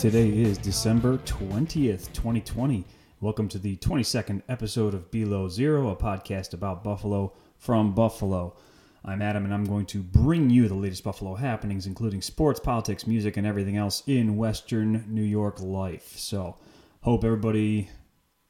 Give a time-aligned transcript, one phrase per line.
[0.00, 2.86] Today is December 20th, 2020.
[3.20, 8.56] Welcome to the 22nd episode of Below Zero, a podcast about Buffalo from Buffalo.
[9.04, 13.06] I'm Adam, and I'm going to bring you the latest Buffalo happenings, including sports, politics,
[13.06, 16.16] music, and everything else in Western New York life.
[16.16, 16.56] So,
[17.02, 17.90] hope everybody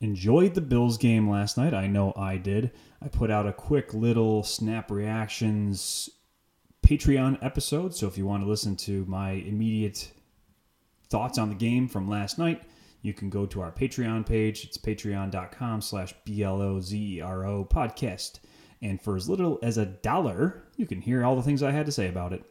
[0.01, 1.75] enjoyed the Bills game last night.
[1.75, 2.71] I know I did.
[3.03, 6.11] I put out a quick little snap reactions
[6.87, 7.95] Patreon episode.
[7.97, 10.13] So if you want to listen to my immediate
[11.11, 12.63] thoughts on the game from last night,
[13.03, 14.65] you can go to our Patreon page.
[14.65, 18.41] It's patreon.com slash B-L-O-Z-E-R-O podcast.
[18.83, 21.87] And for as little as a dollar, you can hear all the things I had
[21.87, 22.45] to say about it.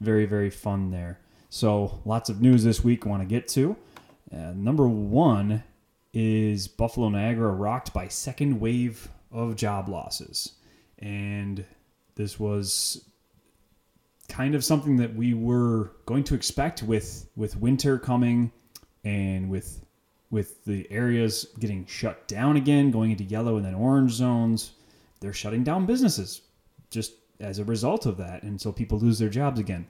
[0.00, 1.18] Very, very fun there.
[1.50, 3.76] So lots of news this week I want to get to.
[4.32, 5.64] Uh, number one
[6.12, 10.52] is Buffalo Niagara rocked by second wave of job losses.
[10.98, 11.64] And
[12.14, 13.07] this was
[14.28, 18.52] kind of something that we were going to expect with with winter coming
[19.04, 19.84] and with
[20.30, 24.72] with the areas getting shut down again, going into yellow and then orange zones,
[25.20, 26.42] they're shutting down businesses
[26.90, 28.42] just as a result of that.
[28.42, 29.86] And so people lose their jobs again.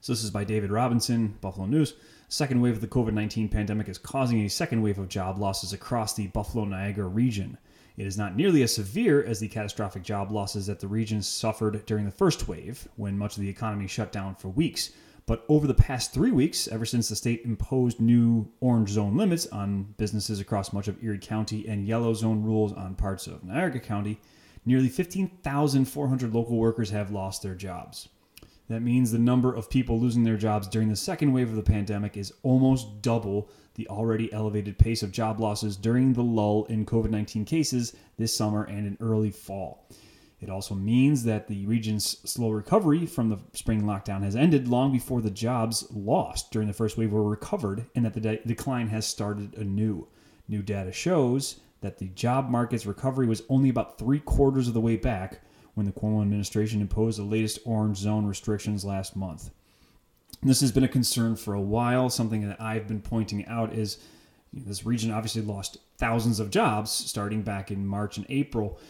[0.00, 1.94] So this is by David Robinson, Buffalo News.
[2.28, 5.72] Second wave of the COVID 19 pandemic is causing a second wave of job losses
[5.72, 7.56] across the Buffalo Niagara region.
[7.96, 11.84] It is not nearly as severe as the catastrophic job losses that the region suffered
[11.86, 14.90] during the first wave, when much of the economy shut down for weeks.
[15.24, 19.46] But over the past three weeks, ever since the state imposed new orange zone limits
[19.46, 23.80] on businesses across much of Erie County and yellow zone rules on parts of Niagara
[23.80, 24.20] County,
[24.64, 28.08] nearly 15,400 local workers have lost their jobs.
[28.68, 31.62] That means the number of people losing their jobs during the second wave of the
[31.62, 36.84] pandemic is almost double the already elevated pace of job losses during the lull in
[36.84, 39.88] COVID 19 cases this summer and in early fall.
[40.40, 44.92] It also means that the region's slow recovery from the spring lockdown has ended long
[44.92, 48.88] before the jobs lost during the first wave were recovered and that the de- decline
[48.88, 50.08] has started anew.
[50.48, 54.80] New data shows that the job market's recovery was only about three quarters of the
[54.80, 55.40] way back
[55.76, 59.50] when the Cuomo administration imposed the latest orange zone restrictions last month.
[60.42, 62.08] This has been a concern for a while.
[62.08, 63.98] Something that I've been pointing out is
[64.52, 68.80] you know, this region obviously lost thousands of jobs starting back in March and April.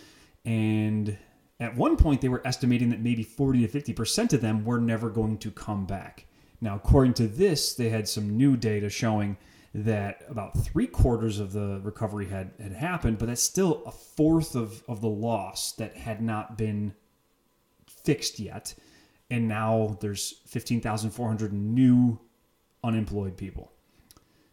[0.45, 1.19] And
[1.59, 5.11] at one point, they were estimating that maybe 40 to 50% of them were never
[5.11, 6.27] going to come back.
[6.61, 9.37] Now, according to this, they had some new data showing
[9.77, 14.55] that about three quarters of the recovery had, had happened, but that's still a fourth
[14.55, 16.95] of, of the loss that had not been
[17.87, 18.75] fixed yet.
[19.31, 22.19] And now there's 15,400 new
[22.83, 23.71] unemployed people.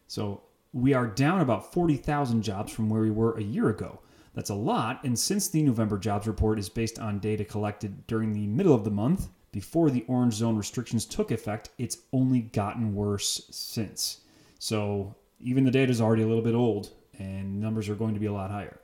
[0.08, 0.42] So
[0.74, 4.00] we are down about 40,000 jobs from where we were a year ago.
[4.34, 5.02] That's a lot.
[5.04, 8.84] And since the November jobs report is based on data collected during the middle of
[8.84, 14.20] the month, before the orange zone restrictions took effect, it's only gotten worse since.
[14.58, 18.20] So even the data is already a little bit old, and numbers are going to
[18.20, 18.80] be a lot higher.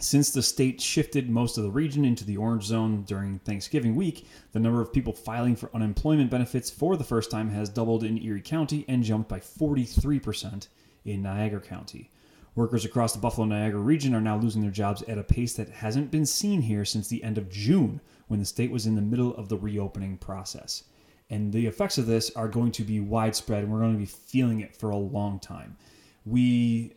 [0.00, 4.26] Since the state shifted most of the region into the orange zone during Thanksgiving week,
[4.50, 8.20] the number of people filing for unemployment benefits for the first time has doubled in
[8.20, 10.66] Erie County and jumped by 43%
[11.04, 12.10] in Niagara County.
[12.56, 15.68] Workers across the Buffalo Niagara region are now losing their jobs at a pace that
[15.68, 19.02] hasn't been seen here since the end of June, when the state was in the
[19.02, 20.84] middle of the reopening process.
[21.30, 24.04] And the effects of this are going to be widespread, and we're going to be
[24.04, 25.76] feeling it for a long time.
[26.24, 26.94] We,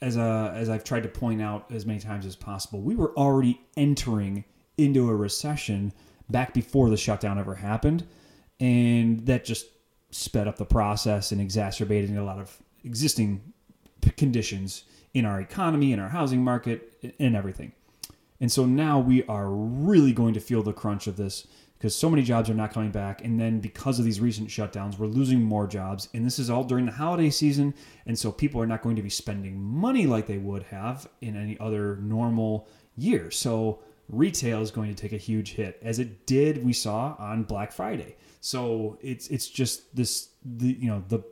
[0.00, 3.16] as a, as I've tried to point out as many times as possible, we were
[3.16, 4.44] already entering
[4.78, 5.92] into a recession
[6.28, 8.06] back before the shutdown ever happened,
[8.58, 9.66] and that just
[10.10, 13.40] sped up the process and exacerbated a lot of existing
[14.16, 14.84] conditions
[15.14, 17.72] in our economy, in our housing market, and everything.
[18.40, 21.46] And so now we are really going to feel the crunch of this
[21.82, 23.24] because so many jobs are not coming back.
[23.24, 26.08] And then because of these recent shutdowns, we're losing more jobs.
[26.14, 27.74] And this is all during the holiday season.
[28.06, 31.36] And so people are not going to be spending money like they would have in
[31.36, 33.32] any other normal year.
[33.32, 37.42] So retail is going to take a huge hit, as it did we saw on
[37.42, 38.14] Black Friday.
[38.40, 41.24] So it's it's just this the you know the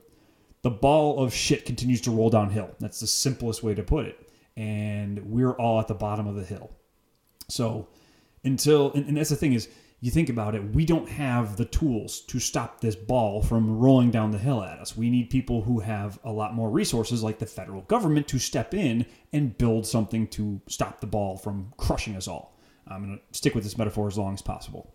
[0.62, 2.72] the ball of shit continues to roll downhill.
[2.80, 4.28] That's the simplest way to put it.
[4.56, 6.72] And we're all at the bottom of the hill.
[7.46, 7.86] So
[8.42, 9.68] until and, and that's the thing is
[10.00, 14.10] you think about it, we don't have the tools to stop this ball from rolling
[14.10, 14.96] down the hill at us.
[14.96, 18.72] We need people who have a lot more resources, like the federal government, to step
[18.72, 22.56] in and build something to stop the ball from crushing us all.
[22.88, 24.94] I'm going to stick with this metaphor as long as possible.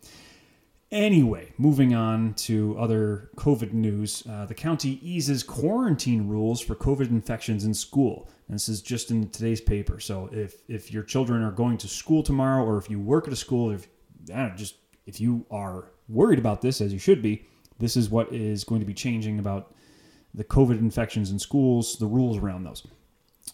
[0.92, 4.24] Anyway, moving on to other COVID news.
[4.28, 8.30] Uh, the county eases quarantine rules for COVID infections in school.
[8.48, 10.00] And this is just in today's paper.
[10.00, 13.34] So if if your children are going to school tomorrow, or if you work at
[13.34, 13.88] a school, if
[14.30, 14.76] know, just
[15.06, 17.46] if you are worried about this, as you should be,
[17.80, 19.74] this is what is going to be changing about
[20.34, 22.86] the COVID infections in schools, the rules around those.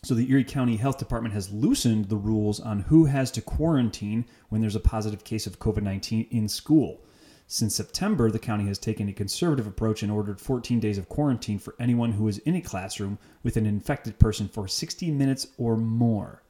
[0.03, 4.25] So the Erie County Health Department has loosened the rules on who has to quarantine
[4.49, 7.01] when there's a positive case of COVID 19 in school.
[7.45, 11.59] Since September, the county has taken a conservative approach and ordered 14 days of quarantine
[11.59, 15.75] for anyone who is in a classroom with an infected person for 60 minutes or
[15.75, 16.41] more.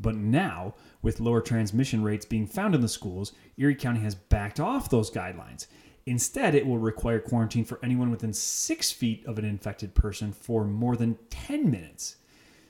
[0.00, 4.58] But now, with lower transmission rates being found in the schools, Erie County has backed
[4.58, 5.66] off those guidelines.
[6.06, 10.64] Instead, it will require quarantine for anyone within six feet of an infected person for
[10.64, 12.16] more than 10 minutes.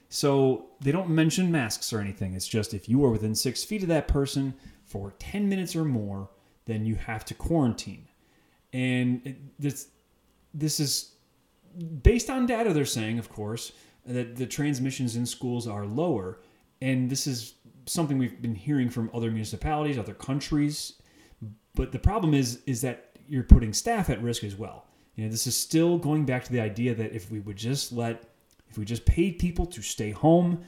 [0.08, 2.34] So they don't mention masks or anything.
[2.34, 4.54] It's just if you are within six feet of that person
[4.84, 6.30] for 10 minutes or more,
[6.66, 8.08] then you have to quarantine.
[8.72, 9.88] And this,
[10.52, 11.12] this is
[12.02, 13.70] based on data they're saying, of course,
[14.04, 16.40] that the transmissions in schools are lower.
[16.82, 17.54] And this is
[17.86, 20.94] something we've been hearing from other municipalities, other countries.
[21.74, 24.86] But the problem is, is that you're putting staff at risk as well.
[25.14, 27.92] You know, this is still going back to the idea that if we would just
[27.92, 28.24] let
[28.70, 30.62] if we just paid people to stay home,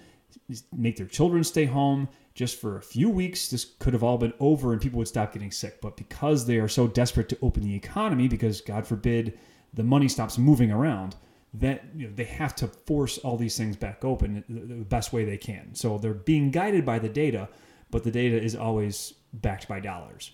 [0.77, 4.33] make their children stay home just for a few weeks, this could have all been
[4.41, 5.81] over and people would stop getting sick.
[5.81, 9.39] But because they are so desperate to open the economy, because God forbid
[9.75, 11.15] the money stops moving around,
[11.55, 15.25] that you know, they have to force all these things back open the best way
[15.25, 15.75] they can.
[15.75, 17.49] So they're being guided by the data,
[17.91, 20.33] but the data is always backed by dollars.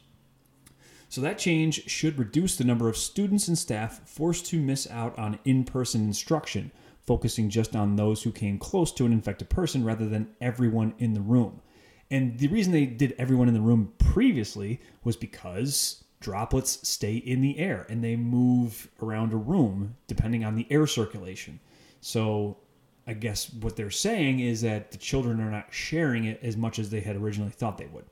[1.09, 5.19] So that change should reduce the number of students and staff forced to miss out
[5.19, 6.71] on in person instruction
[7.09, 11.15] focusing just on those who came close to an infected person rather than everyone in
[11.15, 11.63] the room.
[12.11, 17.41] And the reason they did everyone in the room previously was because droplets stay in
[17.41, 21.61] the air and they move around a room depending on the air circulation.
[22.01, 22.59] So
[23.07, 26.79] I guess what they're saying is that the children are not sharing it as much
[26.79, 28.05] as they had originally thought they would.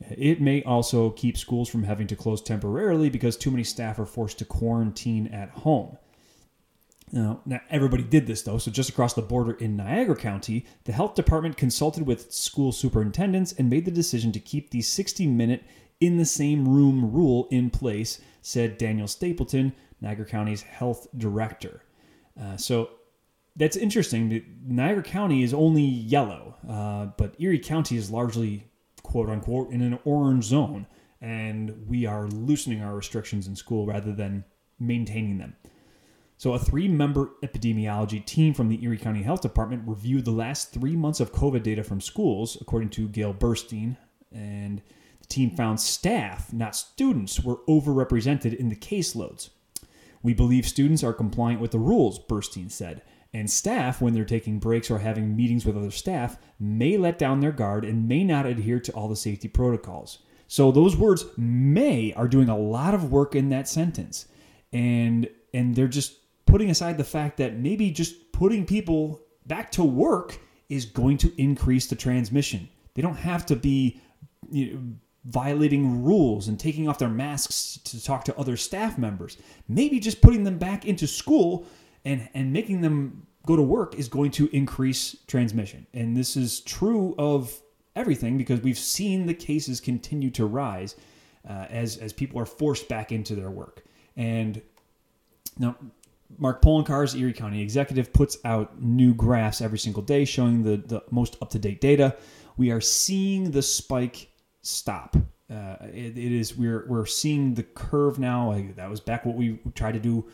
[0.00, 4.04] It may also keep schools from having to close temporarily because too many staff are
[4.04, 5.96] forced to quarantine at home.
[7.12, 8.58] Now, now, everybody did this though.
[8.58, 13.52] So, just across the border in Niagara County, the health department consulted with school superintendents
[13.52, 15.62] and made the decision to keep the 60 minute
[16.00, 21.82] in the same room rule in place, said Daniel Stapleton, Niagara County's health director.
[22.40, 22.90] Uh, so,
[23.56, 24.44] that's interesting.
[24.66, 28.68] Niagara County is only yellow, uh, but Erie County is largely,
[29.02, 30.86] quote unquote, in an orange zone.
[31.22, 34.44] And we are loosening our restrictions in school rather than
[34.78, 35.56] maintaining them.
[36.36, 40.72] So, a three member epidemiology team from the Erie County Health Department reviewed the last
[40.72, 43.96] three months of COVID data from schools, according to Gail Burstein.
[44.32, 44.82] And
[45.28, 49.50] the team found staff, not students, were overrepresented in the caseloads.
[50.22, 53.02] We believe students are compliant with the rules, Burstein said.
[53.32, 57.40] And staff, when they're taking breaks or having meetings with other staff, may let down
[57.40, 60.20] their guard and may not adhere to all the safety protocols.
[60.48, 64.26] So, those words may are doing a lot of work in that sentence.
[64.72, 69.84] And and they're just putting aside the fact that maybe just putting people back to
[69.84, 70.38] work
[70.68, 72.68] is going to increase the transmission.
[72.94, 74.00] They don't have to be
[74.50, 74.80] you know,
[75.26, 79.36] violating rules and taking off their masks to talk to other staff members.
[79.68, 81.66] Maybe just putting them back into school
[82.04, 85.86] and, and making them go to work is going to increase transmission.
[85.92, 87.60] And this is true of
[87.96, 90.96] everything because we've seen the cases continue to rise
[91.48, 93.84] uh, as, as people are forced back into their work.
[94.16, 94.60] And
[95.58, 95.76] now,
[96.38, 101.02] Mark Poloncarz, Erie County executive, puts out new graphs every single day showing the, the
[101.10, 102.16] most up to date data.
[102.56, 104.28] We are seeing the spike
[104.66, 105.16] stop.
[105.50, 108.50] Uh, it, it is we're we're seeing the curve now.
[108.52, 110.26] Like, that was back what we tried to do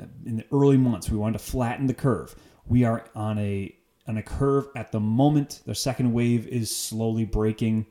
[0.00, 1.10] uh, in the early months.
[1.10, 2.34] We wanted to flatten the curve.
[2.66, 3.74] We are on a
[4.06, 5.62] on a curve at the moment.
[5.66, 7.86] The second wave is slowly breaking,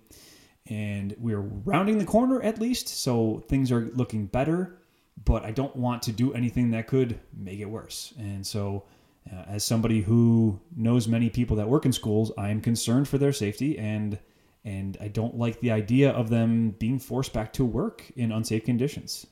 [0.67, 2.87] and we're rounding the corner at least.
[2.87, 4.77] So things are looking better
[5.25, 8.13] but I don't want to do anything that could make it worse.
[8.17, 8.83] And so,
[9.31, 13.17] uh, as somebody who knows many people that work in schools, I am concerned for
[13.17, 14.17] their safety and
[14.63, 18.63] and I don't like the idea of them being forced back to work in unsafe
[18.63, 19.25] conditions.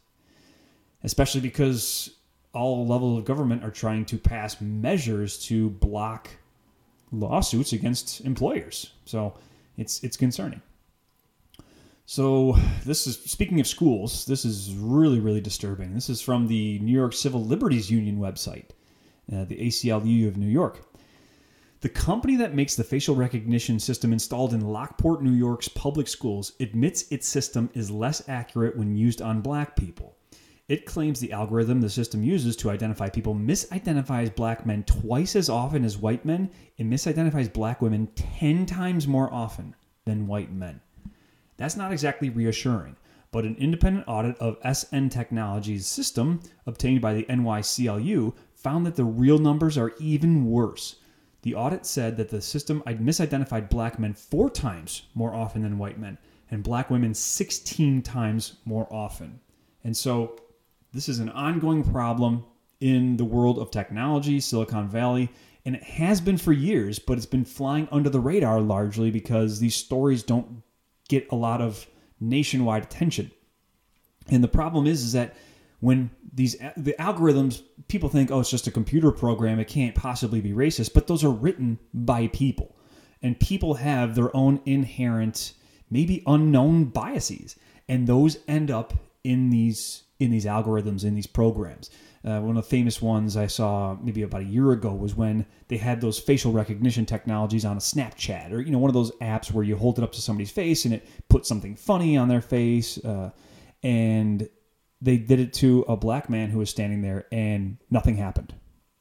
[1.03, 2.11] Especially because
[2.53, 6.29] all levels of government are trying to pass measures to block
[7.11, 8.91] lawsuits against employers.
[9.05, 9.35] So
[9.77, 10.61] it's it's concerning.
[12.05, 14.25] So this is speaking of schools.
[14.25, 15.93] This is really really disturbing.
[15.93, 18.71] This is from the New York Civil Liberties Union website,
[19.31, 20.88] uh, the ACLU of New York.
[21.81, 26.51] The company that makes the facial recognition system installed in Lockport, New York's public schools
[26.59, 30.17] admits its system is less accurate when used on black people.
[30.67, 35.49] It claims the algorithm the system uses to identify people misidentifies black men twice as
[35.49, 40.81] often as white men and misidentifies black women 10 times more often than white men.
[41.55, 42.97] That's not exactly reassuring,
[43.31, 49.05] but an independent audit of SN Technologies' system obtained by the NYCLU found that the
[49.05, 50.97] real numbers are even worse.
[51.41, 55.99] The audit said that the system misidentified black men four times more often than white
[55.99, 56.17] men,
[56.51, 59.39] and black women 16 times more often.
[59.83, 60.39] And so,
[60.91, 62.45] this is an ongoing problem
[62.79, 65.29] in the world of technology, Silicon Valley,
[65.65, 69.59] and it has been for years, but it's been flying under the radar largely because
[69.59, 70.63] these stories don't
[71.07, 71.85] get a lot of
[72.19, 73.31] nationwide attention.
[74.29, 75.35] And the problem is, is that
[75.79, 80.41] when these the algorithms people think oh it's just a computer program it can't possibly
[80.41, 82.75] be racist but those are written by people.
[83.21, 85.53] And people have their own inherent
[85.89, 87.55] maybe unknown biases.
[87.87, 88.93] And those end up
[89.23, 91.89] in these in these algorithms in these programs.
[92.25, 95.45] Uh, one of the famous ones I saw maybe about a year ago was when
[95.69, 99.11] they had those facial recognition technologies on a Snapchat or you know one of those
[99.21, 102.27] apps where you hold it up to somebody's face and it puts something funny on
[102.27, 103.31] their face, uh,
[103.83, 104.49] and
[105.01, 108.53] they did it to a black man who was standing there and nothing happened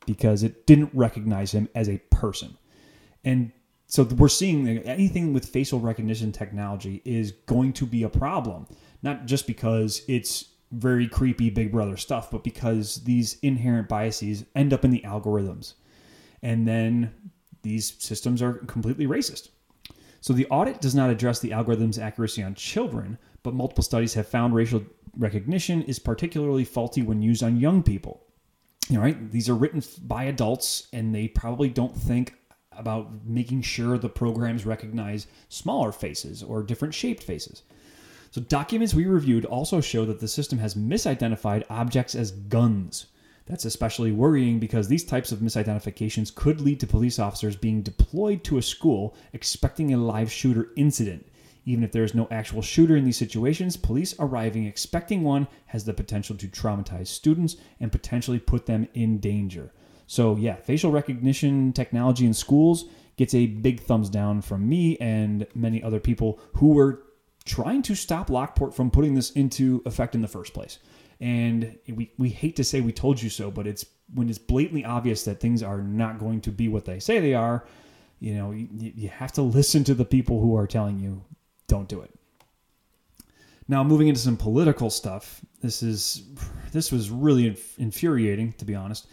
[0.06, 2.56] because it didn't recognize him as a person,
[3.24, 3.52] and
[3.88, 8.66] so we're seeing anything with facial recognition technology is going to be a problem,
[9.02, 14.74] not just because it's very creepy Big Brother stuff, but because these inherent biases end
[14.74, 15.72] up in the algorithms.
[16.42, 17.14] And then
[17.62, 19.48] these systems are completely racist.
[20.20, 24.28] So the audit does not address the algorithm's accuracy on children, but multiple studies have
[24.28, 24.82] found racial
[25.16, 28.22] recognition is particularly faulty when used on young people.
[28.90, 29.30] All right.
[29.30, 32.34] These are written by adults and they probably don't think
[32.72, 37.62] about making sure the programs recognize smaller faces or different shaped faces.
[38.30, 43.06] So, documents we reviewed also show that the system has misidentified objects as guns.
[43.46, 48.44] That's especially worrying because these types of misidentifications could lead to police officers being deployed
[48.44, 51.26] to a school expecting a live shooter incident.
[51.68, 55.84] Even if there is no actual shooter in these situations, police arriving expecting one has
[55.84, 59.70] the potential to traumatize students and potentially put them in danger.
[60.06, 65.46] So, yeah, facial recognition technology in schools gets a big thumbs down from me and
[65.54, 67.02] many other people who were
[67.44, 70.78] trying to stop Lockport from putting this into effect in the first place.
[71.20, 73.84] And we, we hate to say we told you so, but it's
[74.14, 77.34] when it's blatantly obvious that things are not going to be what they say they
[77.34, 77.66] are,
[78.20, 81.22] you know, you, you have to listen to the people who are telling you
[81.68, 82.10] don't do it.
[83.68, 86.22] Now, moving into some political stuff, this is
[86.72, 89.06] this was really infuriating, to be honest.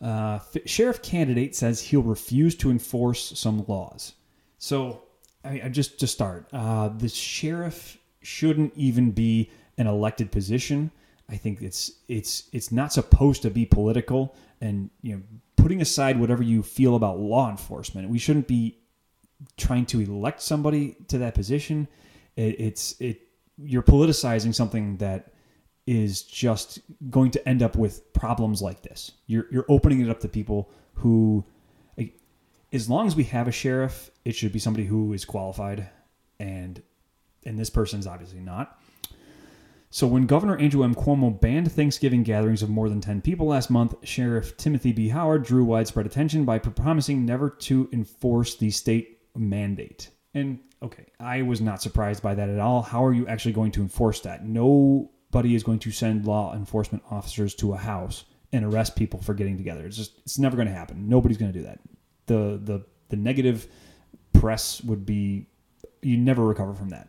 [0.00, 4.14] Uh, sheriff candidate says he'll refuse to enforce some laws.
[4.58, 5.04] So
[5.44, 10.90] I, I just to start, uh, the sheriff shouldn't even be an elected position.
[11.30, 15.22] I think it's it's it's not supposed to be political, and you know,
[15.56, 18.81] putting aside whatever you feel about law enforcement, we shouldn't be
[19.56, 21.88] trying to elect somebody to that position.
[22.36, 25.32] It, it's it you're politicizing something that
[25.86, 26.80] is just
[27.10, 29.12] going to end up with problems like this.
[29.26, 31.44] You're you're opening it up to people who
[32.72, 35.88] as long as we have a sheriff, it should be somebody who is qualified,
[36.38, 36.82] and
[37.44, 38.78] and this person's obviously not.
[39.90, 40.94] So when Governor Andrew M.
[40.94, 45.10] Cuomo banned Thanksgiving gatherings of more than 10 people last month, Sheriff Timothy B.
[45.10, 50.10] Howard drew widespread attention by promising never to enforce the state mandate.
[50.34, 52.82] And okay, I was not surprised by that at all.
[52.82, 54.44] How are you actually going to enforce that?
[54.46, 59.34] Nobody is going to send law enforcement officers to a house and arrest people for
[59.34, 59.86] getting together.
[59.86, 61.08] It's just it's never going to happen.
[61.08, 61.80] Nobody's going to do that
[62.26, 63.66] the the the negative
[64.32, 65.46] press would be
[66.00, 67.08] you never recover from that.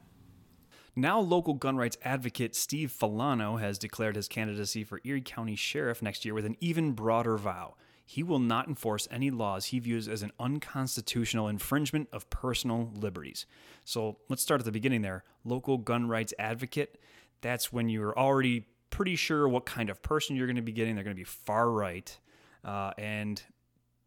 [0.96, 6.04] Now, local gun rights advocate Steve Felano has declared his candidacy for Erie County Sheriff
[6.04, 7.76] next year with an even broader vow.
[8.06, 13.46] He will not enforce any laws he views as an unconstitutional infringement of personal liberties.
[13.86, 15.24] So let's start at the beginning there.
[15.46, 17.00] Local gun rights advocate,
[17.42, 20.96] that's when you're already pretty sure what kind of person you're going to be getting.
[20.96, 22.18] They're going to be far right.
[22.64, 23.42] Uh, and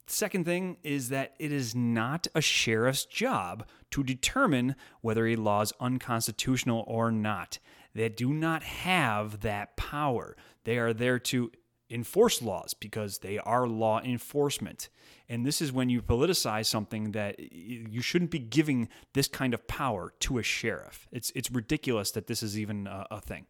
[0.08, 5.62] Second thing is that it is not a sheriff's job to determine whether a law
[5.62, 7.58] is unconstitutional or not.
[7.92, 10.36] They do not have that power.
[10.62, 11.50] They are there to
[11.90, 14.88] enforce laws because they are law enforcement.
[15.28, 19.66] And this is when you politicize something that you shouldn't be giving this kind of
[19.66, 21.08] power to a sheriff.
[21.12, 23.46] It's it's ridiculous that this is even a, a thing.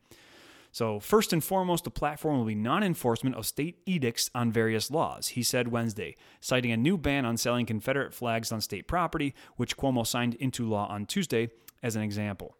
[0.76, 4.90] So, first and foremost, the platform will be non enforcement of state edicts on various
[4.90, 9.34] laws, he said Wednesday, citing a new ban on selling Confederate flags on state property,
[9.56, 11.48] which Cuomo signed into law on Tuesday,
[11.82, 12.56] as an example.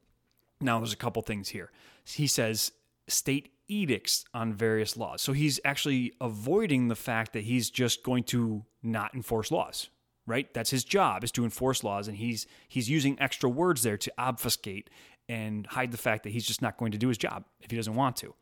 [0.62, 1.70] Now, there's a couple things here.
[2.04, 2.72] He says
[3.06, 5.22] state edicts on various laws.
[5.22, 9.88] So, he's actually avoiding the fact that he's just going to not enforce laws,
[10.26, 10.52] right?
[10.54, 14.12] That's his job is to enforce laws, and he's he's using extra words there to
[14.18, 14.90] obfuscate
[15.28, 17.76] and hide the fact that he's just not going to do his job if he
[17.76, 18.34] doesn't want to.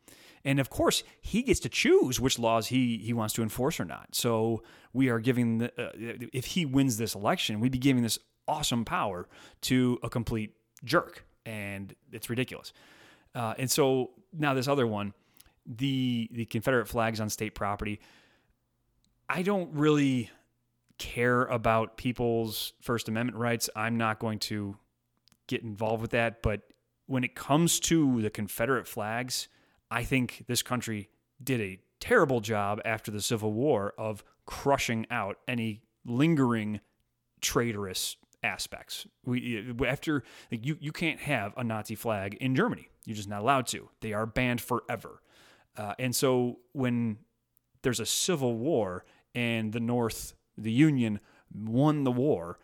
[0.43, 3.85] And of course, he gets to choose which laws he, he wants to enforce or
[3.85, 4.09] not.
[4.13, 4.61] So
[4.93, 8.85] we are giving, the, uh, if he wins this election, we'd be giving this awesome
[8.85, 9.27] power
[9.61, 10.53] to a complete
[10.83, 11.25] jerk.
[11.47, 12.73] And it's ridiculous.
[13.33, 15.13] Uh, and so now this other one,
[15.65, 17.99] the the Confederate flags on state property.
[19.27, 20.29] I don't really
[20.97, 23.69] care about people's First Amendment rights.
[23.75, 24.77] I'm not going to
[25.47, 26.41] get involved with that.
[26.41, 26.61] But
[27.07, 29.47] when it comes to the Confederate flags,
[29.89, 31.09] I think this country
[31.43, 36.79] did a terrible job after the Civil War of crushing out any lingering
[37.41, 39.07] traitorous aspects.
[39.25, 42.89] We after like, you you can't have a Nazi flag in Germany.
[43.05, 43.89] You're just not allowed to.
[44.01, 45.21] They are banned forever.
[45.77, 47.17] Uh, and so when
[47.81, 51.19] there's a civil war and the North, the Union,
[51.53, 52.59] won the war,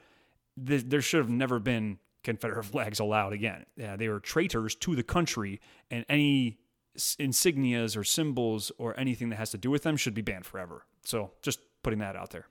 [0.66, 3.66] th- there should have never been Confederate flags allowed again.
[3.76, 6.60] Yeah, they were traitors to the country, and any
[6.98, 10.86] insignias or symbols or anything that has to do with them should be banned forever.
[11.04, 12.48] So just putting that out there.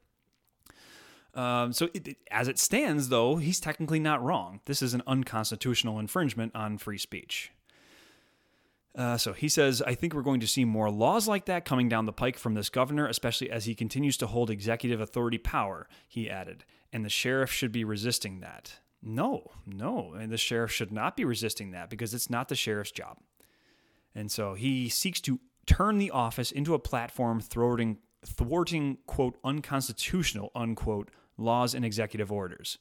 [1.34, 4.60] Um, so it, it, as it stands, though, he's technically not wrong.
[4.64, 7.52] This is an unconstitutional infringement on free speech.
[8.96, 11.88] Uh, so he says, I think we're going to see more laws like that coming
[11.88, 15.88] down the pike from this governor, especially as he continues to hold executive authority power,
[16.08, 16.64] he added.
[16.92, 18.80] And the sheriff should be resisting that.
[19.02, 20.14] No, no.
[20.14, 23.18] And the sheriff should not be resisting that because it's not the sheriff's job.
[24.14, 30.50] And so he seeks to turn the office into a platform thwarting, thwarting quote, unconstitutional,
[30.54, 32.78] unquote, laws and executive orders.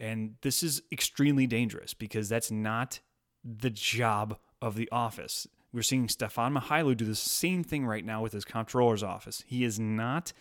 [0.00, 2.98] And this is extremely dangerous because that's not
[3.44, 5.46] the job of the office.
[5.72, 9.42] We're seeing Stefan Mychajliw do the same thing right now with his comptroller's office.
[9.46, 10.32] He is not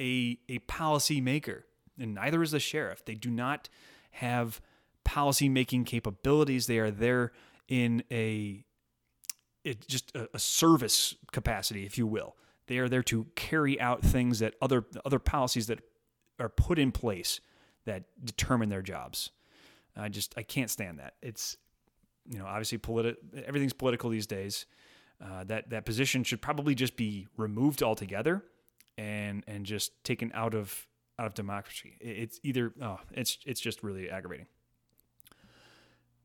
[0.00, 1.66] a, a policy maker,
[1.98, 3.04] and neither is the sheriff.
[3.04, 3.68] They do not
[4.12, 4.60] have
[5.04, 6.66] policy making capabilities.
[6.66, 7.32] They are there
[7.68, 8.64] in a
[9.64, 12.36] it, just a, a service capacity, if you will.
[12.68, 15.80] They are there to carry out things that other other policies that
[16.38, 17.40] are put in place
[17.84, 19.30] that determine their jobs.
[19.96, 21.14] I just I can't stand that.
[21.22, 21.56] It's
[22.28, 24.66] you know obviously politi- everything's political these days.
[25.18, 28.44] Uh, that that position should probably just be removed altogether
[28.98, 30.86] and and just taken out of
[31.18, 31.96] out of democracy.
[32.00, 34.46] It's either oh, it's it's just really aggravating.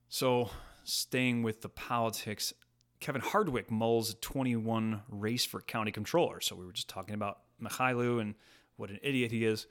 [0.09, 0.49] So,
[0.83, 2.53] staying with the politics,
[2.99, 6.41] Kevin Hardwick mulls 21 race for county controller.
[6.41, 8.35] So, we were just talking about Mychajliw and
[8.75, 9.67] what an idiot he is.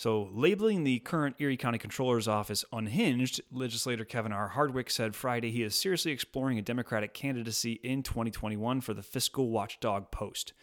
[0.00, 4.48] So, labeling the current Erie County Controller's office unhinged, legislator Kevin R.
[4.48, 9.50] Hardwick said Friday he is seriously exploring a Democratic candidacy in 2021 for the fiscal
[9.50, 10.54] watchdog post.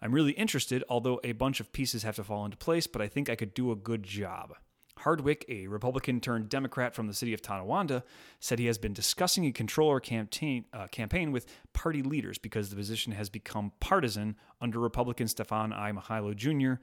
[0.00, 3.08] I'm really interested, although a bunch of pieces have to fall into place, but I
[3.08, 4.54] think I could do a good job.
[5.00, 8.04] Hardwick, a Republican turned Democrat from the city of Tonawanda,
[8.40, 12.76] said he has been discussing a controller campaign, uh, campaign with party leaders because the
[12.76, 15.92] position has become partisan under Republican Stefan I.
[15.92, 16.82] Mychajliw Jr.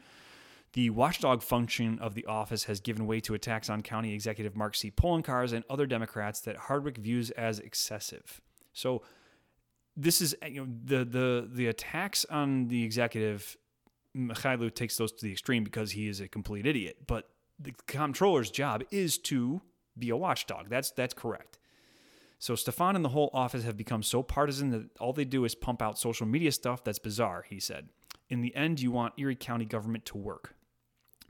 [0.75, 4.75] The watchdog function of the office has given way to attacks on County Executive Mark
[4.75, 4.91] C.
[4.91, 8.41] Poloncarz and other Democrats that Hardwick views as excessive.
[8.73, 9.01] So,
[9.95, 13.55] this is you know the the the attacks on the executive.
[14.17, 16.97] Mychajliw takes those to the extreme because he is a complete idiot.
[17.07, 19.61] But the comptroller's job is to
[19.97, 20.67] be a watchdog.
[20.67, 21.57] That's that's correct.
[22.37, 25.55] So Stefan and the whole office have become so partisan that all they do is
[25.55, 27.87] pump out social media stuff that's bizarre, he said.
[28.27, 30.53] In the end, you want Erie County government to work.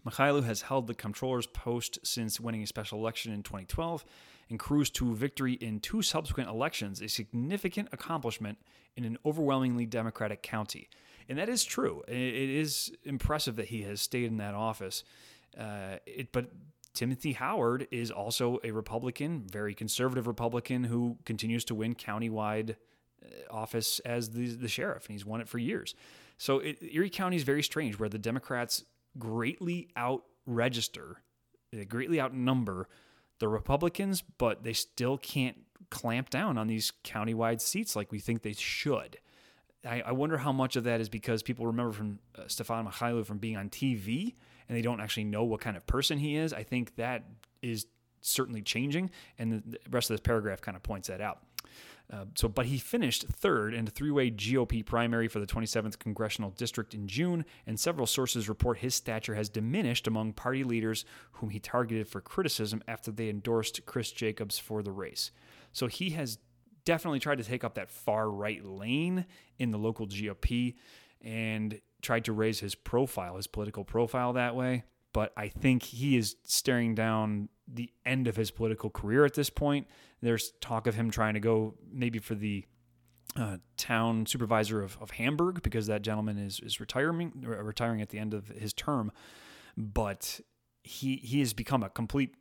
[0.06, 4.06] Mychajliw has held the comptroller's post since winning a special election in 2012
[4.50, 8.60] and cruised to victory in two subsequent elections, a significant accomplishment
[8.96, 10.88] in an overwhelmingly Democratic county.
[11.28, 12.04] And that is true.
[12.08, 15.04] It is impressive that he has stayed in that office.
[15.58, 16.52] Uh, it, but
[16.94, 22.76] Timothy Howard is also a Republican, very conservative Republican who continues to win countywide
[23.24, 25.96] uh, office as the, the sheriff, and he's won it for years.
[26.38, 28.84] So it, Erie County is very strange, where the Democrats
[29.17, 31.21] greatly out register,
[31.71, 32.88] they greatly outnumber
[33.39, 35.58] the Republicans, but they still can't
[35.89, 39.17] clamp down on these countywide seats like we think they should.
[39.86, 43.25] I, I wonder how much of that is because people remember from uh, Stefan Mychajliw
[43.25, 44.34] from being on TV
[44.67, 46.54] and they don't actually know what kind of person he is.
[46.54, 47.23] I think that
[47.62, 47.86] is
[48.21, 51.39] certainly changing, and the rest of this paragraph kind of points that out.
[52.12, 56.52] Uh, so, but he finished third in a three-way GOP primary for the 27th congressional
[56.52, 61.50] district in June, and several sources report his stature has diminished among party leaders whom
[61.50, 65.32] he targeted for criticism after they endorsed Chris Jacobs for the race.
[65.72, 66.38] So he has
[66.86, 69.26] definitely tried to take up that far right lane
[69.58, 70.76] in the local GOP,
[71.22, 74.84] and tried to raise his profile, his political profile that way.
[75.12, 79.49] But I think he is staring down the end of his political career at this
[79.49, 79.88] point.
[80.21, 82.65] There's talk of him trying to go maybe for the
[83.36, 88.19] uh, town supervisor of, of Hamburg because that gentleman is is retiring retiring at the
[88.19, 89.12] end of his term.
[89.75, 90.39] But
[90.84, 92.36] he he has become a complete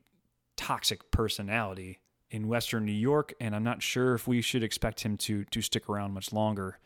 [0.57, 5.17] toxic personality in Western New York, and I'm not sure if we should expect him
[5.19, 6.79] to to stick around much longer.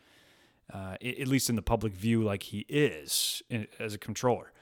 [0.71, 3.41] Uh, at least in the public view, like he is
[3.79, 4.53] as a controller.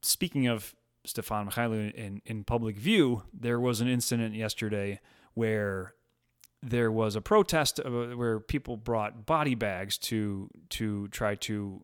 [0.00, 5.00] Speaking of Stefan Mychajliw in, in public view, there was an incident yesterday
[5.34, 5.94] where
[6.62, 11.82] there was a protest uh, where people brought body bags to to try to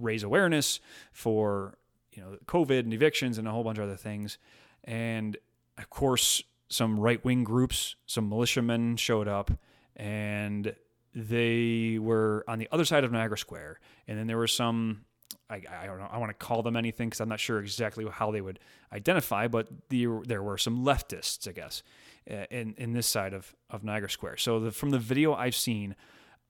[0.00, 0.80] raise awareness
[1.12, 1.78] for
[2.12, 4.38] you know COVID and evictions and a whole bunch of other things,
[4.84, 5.36] and
[5.78, 9.50] of course some right wing groups, some militiamen showed up,
[9.96, 10.74] and
[11.14, 15.04] they were on the other side of Niagara Square, and then there were some
[15.50, 16.08] I, I don't know.
[16.10, 18.60] I want to call them anything because I'm not sure exactly how they would
[18.92, 21.82] identify, but the, there were some leftists, I guess,
[22.26, 24.38] in in this side of of Niagara Square.
[24.38, 25.96] So the, from the video I've seen,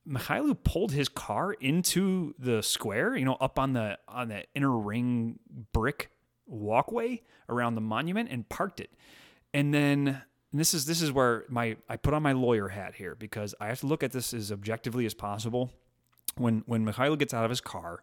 [0.07, 4.77] Mychajliw pulled his car into the square, you know, up on the on the inner
[4.77, 5.39] ring
[5.73, 6.11] brick
[6.47, 8.91] walkway around the monument and parked it.
[9.55, 12.95] And then and this is this is where my I put on my lawyer hat
[12.97, 15.71] here because I have to look at this as objectively as possible.
[16.37, 18.03] When when Mychajliw gets out of his car,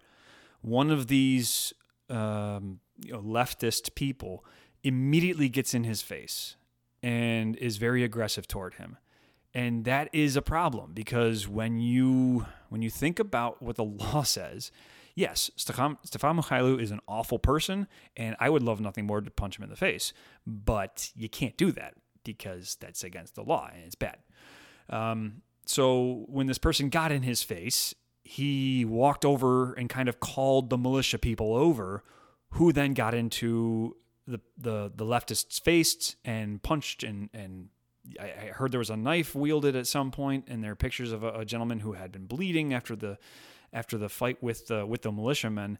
[0.62, 1.74] one of these
[2.10, 4.46] um, you know, leftist people
[4.84, 6.56] immediately gets in his face
[7.04, 8.98] and is very aggressive toward him.
[9.54, 14.24] And that is a problem because when you when you think about what the law
[14.24, 14.72] says,
[15.15, 19.32] yes, Stefan, Stefan Mychajliw is an awful person, and I would love nothing more to
[19.32, 20.13] punch him in the face.
[20.46, 24.17] But you can't do that because that's against the law and it's bad.
[24.89, 27.93] Um, so when this person got in his face,
[28.28, 32.04] he walked over and kind of called the militia people over,
[32.52, 33.96] who then got into
[34.28, 37.70] the the, the leftists' face and punched and and
[38.20, 41.24] I, heard there was a knife wielded at some point, and there are pictures of
[41.24, 43.18] a, a gentleman who had been bleeding after the
[43.74, 45.78] after the fight with the with the militiamen.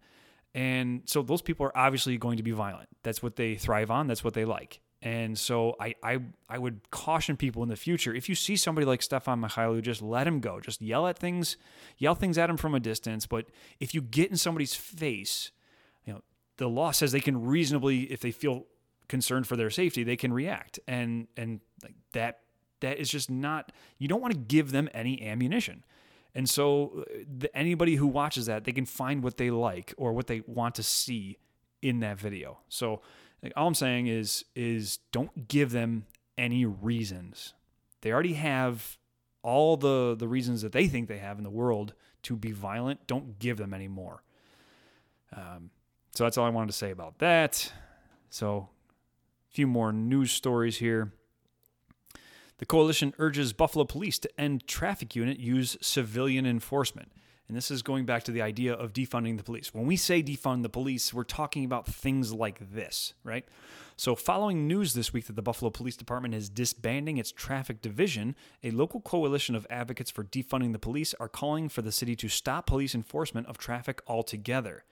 [0.54, 2.90] And so those people are obviously going to be violent.
[3.04, 4.08] That's what they thrive on.
[4.08, 4.80] That's what they like.
[5.02, 8.86] And so I, I I would caution people in the future if you see somebody
[8.86, 10.60] like Stefan Mychajliw, just let him go.
[10.60, 11.56] Just yell at things,
[11.98, 13.28] yell things at him from a distance.
[13.28, 13.46] But
[13.80, 15.52] if you get in somebody's face,
[16.04, 16.24] you know
[16.58, 18.66] the law says they can reasonably, if they feel
[19.08, 20.80] concerned for their safety, they can react.
[20.88, 22.40] And and like that
[22.80, 23.72] that is just not.
[24.00, 25.84] You don't want to give them any ammunition.
[26.34, 30.14] And so uh, the, anybody who watches that, they can find what they like or
[30.14, 31.38] what they want to see
[31.82, 32.60] in that video.
[32.70, 33.02] So
[33.44, 36.06] like, all I'm saying is is don't give them
[36.38, 37.54] any reasons.
[38.02, 38.98] They already have
[39.44, 43.08] all the the reasons that they think they have in the world to be violent.
[43.08, 44.24] Don't give them any more.
[45.36, 45.70] Um,
[46.14, 47.72] so that's all I wanted to say about that.
[48.30, 48.70] So
[49.50, 51.12] a few more news stories here.
[52.58, 57.12] The coalition urges Buffalo police to end traffic unit use civilian enforcement.
[57.48, 59.74] And this is going back to the idea of defunding the police.
[59.74, 63.46] When we say defund the police, we're talking about things like this, right?
[63.96, 68.36] So, following news this week that the Buffalo Police Department is disbanding its traffic division,
[68.64, 72.28] a local coalition of advocates for defunding the police are calling for the city to
[72.28, 74.84] stop police enforcement of traffic altogether.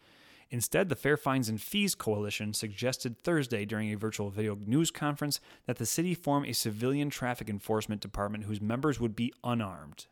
[0.50, 5.42] Instead, the Fair Fines and Fees Coalition suggested Thursday during a virtual video news conference
[5.66, 10.06] that the city form a civilian traffic enforcement department whose members would be unarmed.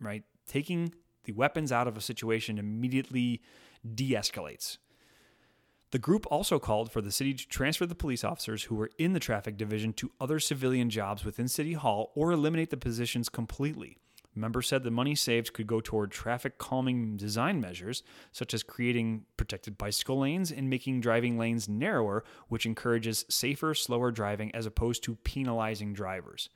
[0.00, 0.24] Right?
[0.46, 0.92] Taking
[1.24, 3.42] the weapons out of a situation immediately
[3.94, 4.78] de escalates.
[5.90, 9.12] The group also called for the city to transfer the police officers who were in
[9.12, 13.98] the traffic division to other civilian jobs within City Hall or eliminate the positions completely.
[14.34, 19.24] Members said the money saved could go toward traffic calming design measures, such as creating
[19.36, 25.04] protected bicycle lanes and making driving lanes narrower, which encourages safer, slower driving as opposed
[25.04, 26.48] to penalizing drivers.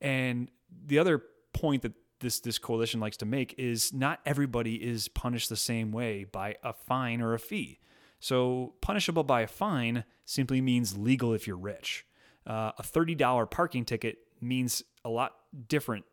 [0.00, 0.50] And
[0.86, 5.48] the other point that this this coalition likes to make is not everybody is punished
[5.48, 7.78] the same way by a fine or a fee.
[8.20, 12.06] So punishable by a fine simply means legal if you're rich.
[12.46, 15.32] Uh, a thirty dollar parking ticket means a lot
[15.68, 16.04] different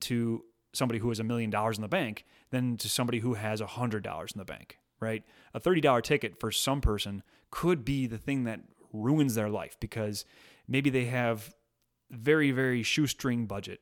[0.00, 3.60] to somebody who has a million dollars in the bank than to somebody who has
[3.60, 4.78] a hundred dollars in the bank.
[5.00, 5.24] Right?
[5.54, 8.60] A thirty dollar ticket for some person could be the thing that
[8.92, 10.24] ruins their life because
[10.68, 11.54] maybe they have
[12.10, 13.80] very very shoestring budget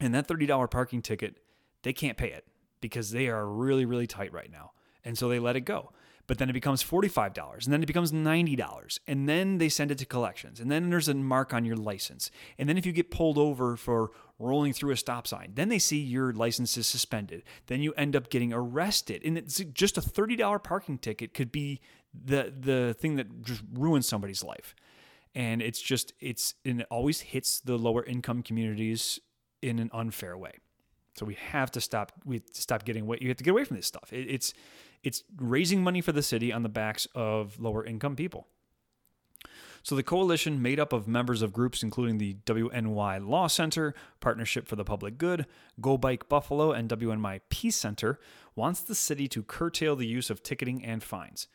[0.00, 1.38] and that $30 parking ticket,
[1.82, 2.46] they can't pay it
[2.80, 4.72] because they are really, really tight right now.
[5.04, 5.92] And so they let it go.
[6.26, 9.98] But then it becomes $45 and then it becomes $90 and then they send it
[9.98, 12.30] to collections and then there's a mark on your license.
[12.58, 15.78] And then if you get pulled over for rolling through a stop sign, then they
[15.78, 17.42] see your license is suspended.
[17.66, 19.20] Then you end up getting arrested.
[19.22, 21.80] And it's just a $30 parking ticket could be
[22.14, 24.74] the the thing that just ruins somebody's life.
[25.34, 29.20] and it's just it's and it always hits the lower income communities
[29.64, 30.52] in an unfair way.
[31.16, 32.12] So we have to stop.
[32.24, 33.18] We to stop getting away.
[33.20, 34.12] You have to get away from this stuff.
[34.12, 34.54] It, it's
[35.02, 38.48] it's raising money for the city on the backs of lower income people.
[39.82, 44.66] So the coalition, made up of members of groups including the WNY Law Center, Partnership
[44.66, 45.44] for the Public Good,
[45.78, 48.18] Go Bike Buffalo, and WNY Peace Center,
[48.56, 51.48] wants the city to curtail the use of ticketing and fines.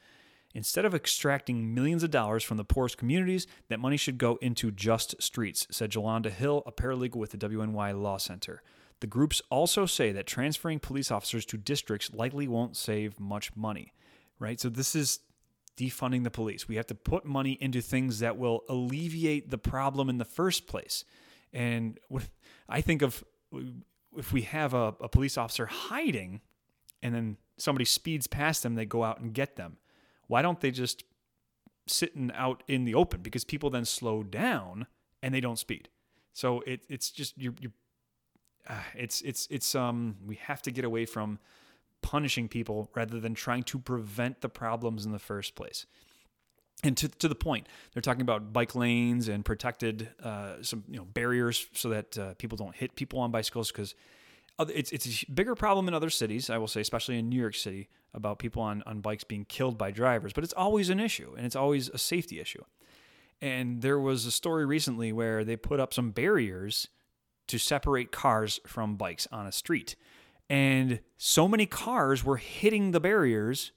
[0.55, 4.71] Instead of extracting millions of dollars from the poorest communities, that money should go into
[4.71, 8.63] just streets, said Jolanda Hill, a paralegal with the WNY Law Center.
[8.99, 13.93] The groups also say that transferring police officers to districts likely won't save much money,
[14.39, 14.59] right?
[14.59, 15.19] So this is
[15.77, 16.67] defunding the police.
[16.67, 20.67] We have to put money into things that will alleviate the problem in the first
[20.67, 21.05] place.
[21.53, 21.97] And
[22.67, 23.23] I think of
[24.17, 26.41] if we have a, a police officer hiding
[27.01, 29.77] and then somebody speeds past them, they go out and get them.
[30.29, 31.03] Why don't they just
[31.87, 33.21] sitting out in the open?
[33.21, 34.85] Because people then slow down
[35.23, 35.89] and they don't speed.
[36.33, 37.71] So it, it's just you're, you're
[38.69, 41.39] uh, it's it's it's um we have to get away from
[42.03, 45.87] punishing people rather than trying to prevent the problems in the first place.
[46.83, 50.97] And to, to the point, they're talking about bike lanes and protected uh, some you
[50.97, 53.95] know barriers so that uh, people don't hit people on bicycles because
[54.59, 56.49] it's it's a bigger problem in other cities.
[56.49, 59.77] I will say, especially in New York City, about people on on bikes being killed
[59.77, 60.33] by drivers.
[60.33, 62.63] But it's always an issue, and it's always a safety issue.
[63.41, 66.89] And there was a story recently where they put up some barriers
[67.47, 69.95] to separate cars from bikes on a street.
[70.49, 73.71] And so many cars were hitting the barriers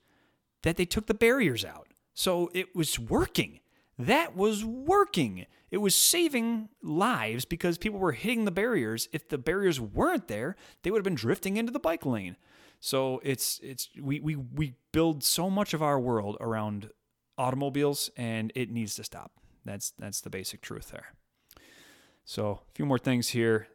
[0.62, 1.88] that they took the barriers out.
[2.14, 3.60] So it was working.
[3.98, 5.46] That was working.
[5.72, 9.08] It was saving lives because people were hitting the barriers.
[9.12, 12.36] If the barriers weren't there, they would have been drifting into the bike lane.
[12.78, 16.90] So it's it's we we we build so much of our world around
[17.38, 19.32] automobiles and it needs to stop.
[19.64, 21.14] That's that's the basic truth there.
[22.24, 23.68] So, a few more things here.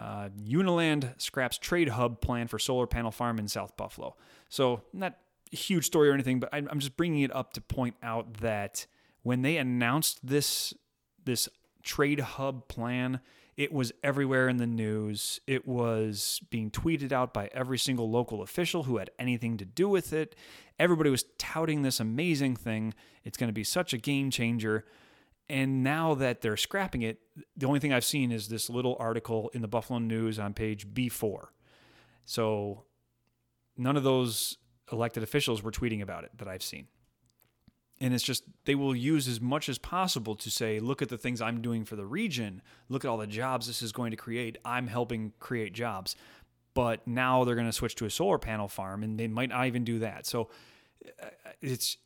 [0.00, 4.16] Uh, Uniland scraps trade hub plan for solar panel farm in South Buffalo.
[4.48, 5.16] So, not
[5.52, 8.86] a huge story or anything, but I'm just bringing it up to point out that
[9.22, 10.74] when they announced this
[11.24, 11.48] this
[11.82, 13.20] trade hub plan,
[13.56, 15.40] it was everywhere in the news.
[15.46, 19.88] It was being tweeted out by every single local official who had anything to do
[19.88, 20.34] with it.
[20.78, 22.94] Everybody was touting this amazing thing.
[23.24, 24.84] It's going to be such a game changer.
[25.48, 27.20] And now that they're scrapping it,
[27.56, 30.88] the only thing I've seen is this little article in the Buffalo News on page
[30.88, 31.48] B4.
[32.24, 32.84] So
[33.76, 34.56] none of those
[34.90, 36.86] elected officials were tweeting about it that I've seen.
[38.02, 41.16] And it's just, they will use as much as possible to say, look at the
[41.16, 42.60] things I'm doing for the region.
[42.88, 44.58] Look at all the jobs this is going to create.
[44.64, 46.16] I'm helping create jobs.
[46.74, 49.66] But now they're going to switch to a solar panel farm and they might not
[49.68, 50.26] even do that.
[50.26, 50.50] So
[51.22, 51.26] uh,
[51.60, 51.96] it's,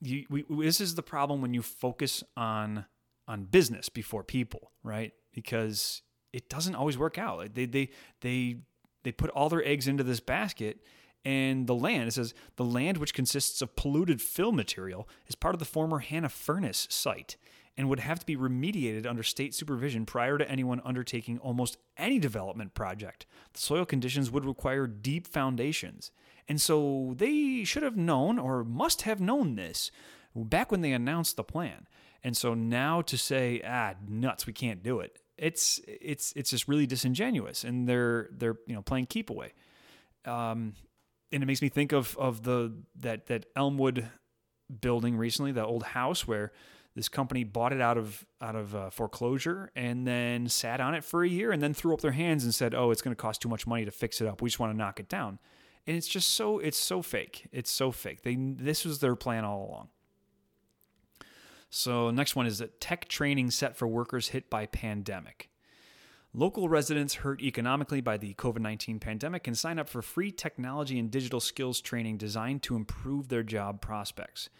[0.00, 2.86] you, we, this is the problem when you focus on
[3.28, 5.12] on business before people, right?
[5.34, 7.54] Because it doesn't always work out.
[7.54, 8.58] They they they
[9.02, 10.78] they put all their eggs into this basket
[11.26, 15.56] and the land it says the land which consists of polluted fill material is part
[15.56, 17.36] of the former Hanna Furnace site
[17.76, 22.20] and would have to be remediated under state supervision prior to anyone undertaking almost any
[22.20, 23.26] development project.
[23.52, 26.12] The soil conditions would require deep foundations.
[26.48, 29.90] And so they should have known or must have known this
[30.34, 31.88] back when they announced the plan.
[32.22, 35.18] And so now to say, ah, nuts, we can't do it.
[35.36, 39.52] It's it's it's just really disingenuous, and they're they're you know playing keep away.
[40.24, 40.72] Um,
[41.32, 44.08] and it makes me think of of the that that Elmwood
[44.80, 46.52] building recently, the old house where
[46.94, 51.04] this company bought it out of out of uh, foreclosure and then sat on it
[51.04, 53.20] for a year and then threw up their hands and said, "Oh, it's going to
[53.20, 54.40] cost too much money to fix it up.
[54.40, 55.38] We just want to knock it down."
[55.86, 57.48] And it's just so it's so fake.
[57.52, 58.22] It's so fake.
[58.22, 59.88] They this was their plan all along.
[61.68, 65.50] So next one is that tech training set for workers hit by pandemic.
[66.38, 70.98] Local residents hurt economically by the COVID 19 pandemic can sign up for free technology
[70.98, 74.50] and digital skills training designed to improve their job prospects.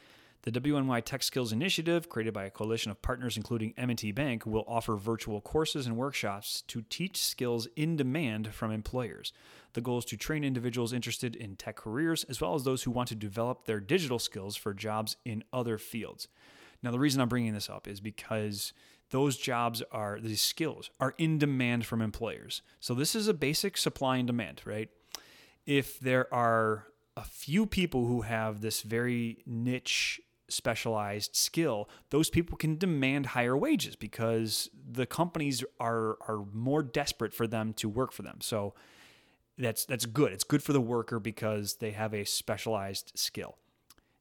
[0.45, 4.65] The WNY Tech Skills Initiative, created by a coalition of partners including M&T Bank, will
[4.67, 9.35] offer virtual courses and workshops to teach skills in demand from employers.
[9.75, 12.91] The goal is to train individuals interested in tech careers as well as those who
[12.91, 16.27] want to develop their digital skills for jobs in other fields.
[16.83, 18.73] Now, the reason I'm bringing this up is because
[19.11, 22.63] those jobs are, these skills are in demand from employers.
[22.81, 24.89] So, this is a basic supply and demand, right?
[25.65, 32.57] If there are a few people who have this very niche specialized skill, those people
[32.57, 38.13] can demand higher wages because the companies are are more desperate for them to work
[38.13, 38.39] for them.
[38.41, 38.75] So
[39.59, 40.33] that's that's good.
[40.33, 43.57] It's good for the worker because they have a specialized skill.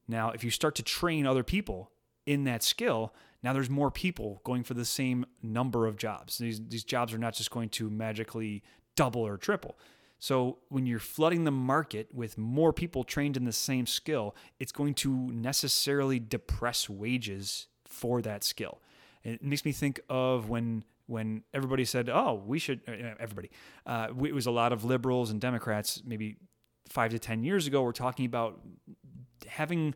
[0.08, 1.90] Now, if you start to train other people
[2.26, 3.12] in that skill,
[3.46, 6.38] Now there's more people going for the same number of jobs.
[6.38, 8.64] These these jobs are not just going to magically
[8.96, 9.78] double or triple.
[10.18, 14.72] So when you're flooding the market with more people trained in the same skill, it's
[14.72, 18.82] going to necessarily depress wages for that skill.
[19.22, 23.52] It makes me think of when when everybody said, "Oh, we should." Uh, everybody,
[23.86, 26.34] uh, it was a lot of liberals and Democrats, maybe
[26.88, 28.60] five to ten years ago, were talking about
[29.46, 29.94] having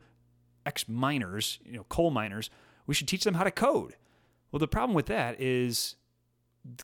[0.64, 2.48] ex miners, you know, coal miners.
[2.90, 3.94] We should teach them how to code.
[4.50, 5.94] Well, the problem with that is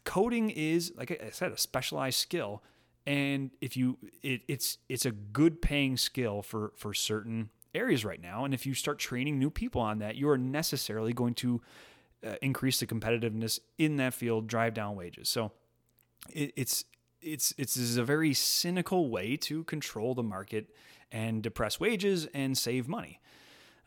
[0.05, 2.63] coding is, like I said, a specialized skill.
[3.09, 8.23] And if you it, it's it's a good paying skill for for certain areas right
[8.23, 8.45] now.
[8.45, 11.61] And if you start training new people on that you are necessarily going to
[12.25, 15.29] uh, increase the competitiveness in that field drive down wages.
[15.29, 15.51] So
[16.33, 16.85] it, it's
[17.21, 20.69] it's it's a very cynical way to control the market
[21.11, 23.19] and depress wages and save money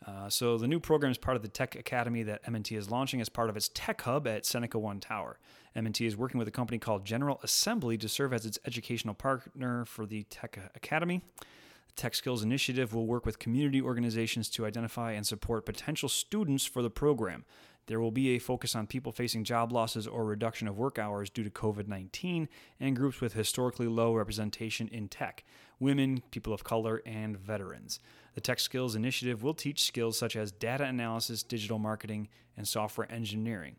[0.06, 3.20] uh, so the new program is part of the Tech Academy that M&T is launching
[3.20, 5.38] as part of its Tech Hub at Seneca One Tower.
[5.76, 9.84] M&T is working with a company called General Assembly to serve as its educational partner
[9.84, 11.22] for the Tech Academy.
[11.38, 16.64] The Tech Skills Initiative will work with community organizations to identify and support potential students
[16.64, 17.44] for the program.
[17.86, 21.28] There will be a focus on people facing job losses or reduction of work hours
[21.28, 25.44] due to COVID 19 and groups with historically low representation in tech
[25.78, 27.98] women, people of color, and veterans.
[28.34, 33.10] The Tech Skills Initiative will teach skills such as data analysis, digital marketing, and software
[33.10, 33.76] engineering.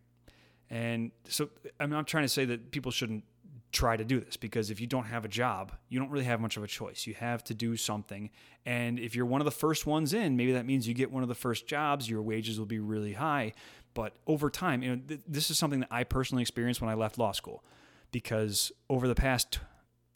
[0.70, 3.24] And so I'm not trying to say that people shouldn't
[3.72, 6.42] try to do this because if you don't have a job, you don't really have
[6.42, 7.08] much of a choice.
[7.08, 8.30] You have to do something.
[8.66, 11.24] And if you're one of the first ones in, maybe that means you get one
[11.24, 13.54] of the first jobs, your wages will be really high.
[13.94, 16.94] But over time, you know, th- this is something that I personally experienced when I
[16.94, 17.64] left law school
[18.12, 19.60] because over the past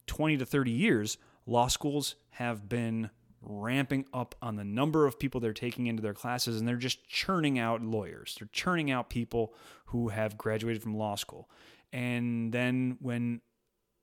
[0.07, 3.09] 20 to 30 years, law schools have been
[3.47, 7.07] ramping up on the number of people they're taking into their classes and they're just
[7.07, 8.35] churning out lawyers.
[8.39, 9.53] They're churning out people
[9.87, 11.49] who have graduated from law school.
[11.93, 13.41] And then when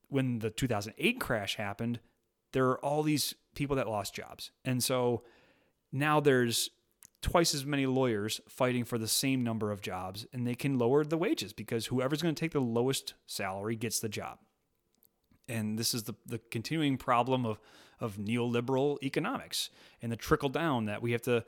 [0.09, 2.01] when the 2008 crash happened,
[2.53, 4.51] there are all these people that lost jobs.
[4.65, 5.23] And so
[5.91, 6.69] now there's
[7.23, 11.05] twice as many lawyers fighting for the same number of jobs and they can lower
[11.05, 14.39] the wages because whoever's going to take the lowest salary gets the job
[15.49, 17.59] and this is the, the continuing problem of,
[18.03, 19.71] of neoliberal economics
[20.03, 21.45] and the trickle down that we have to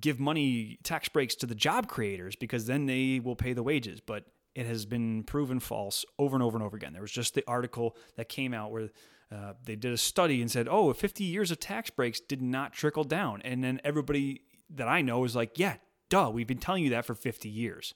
[0.00, 4.00] give money tax breaks to the job creators because then they will pay the wages.
[4.00, 6.92] But it has been proven false over and over and over again.
[6.92, 8.90] There was just the article that came out where
[9.32, 12.72] uh, they did a study and said oh 50 years of tax breaks did not
[12.72, 13.40] trickle down.
[13.42, 15.74] And then everybody that i know is like yeah
[16.08, 17.94] duh we've been telling you that for 50 years.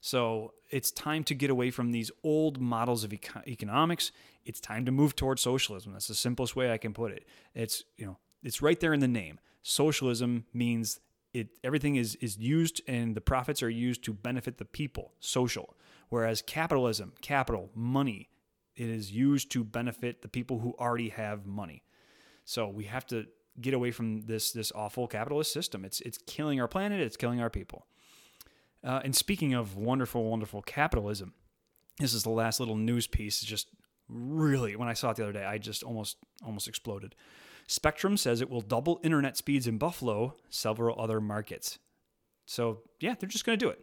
[0.00, 4.10] So it's time to get away from these old models of eco- economics.
[4.44, 5.92] It's time to move towards socialism.
[5.92, 7.26] That's the simplest way I can put it.
[7.54, 9.38] It's you know it's right there in the name.
[9.62, 10.98] Socialism means
[11.32, 15.76] it everything is is used and the profits are used to benefit the people, social.
[16.08, 18.28] Whereas capitalism, capital, money,
[18.74, 21.84] it is used to benefit the people who already have money.
[22.44, 23.26] So we have to
[23.60, 25.84] get away from this this awful capitalist system.
[25.84, 27.86] It's it's killing our planet, it's killing our people.
[28.84, 31.34] Uh, and speaking of wonderful, wonderful capitalism,
[31.98, 33.40] this is the last little news piece.
[33.40, 33.68] Just
[34.08, 37.14] really, when I saw it the other day, I just almost almost exploded.
[37.66, 41.78] Spectrum says it will double internet speeds in Buffalo, several other markets.
[42.46, 43.80] So yeah, they're just going to do it.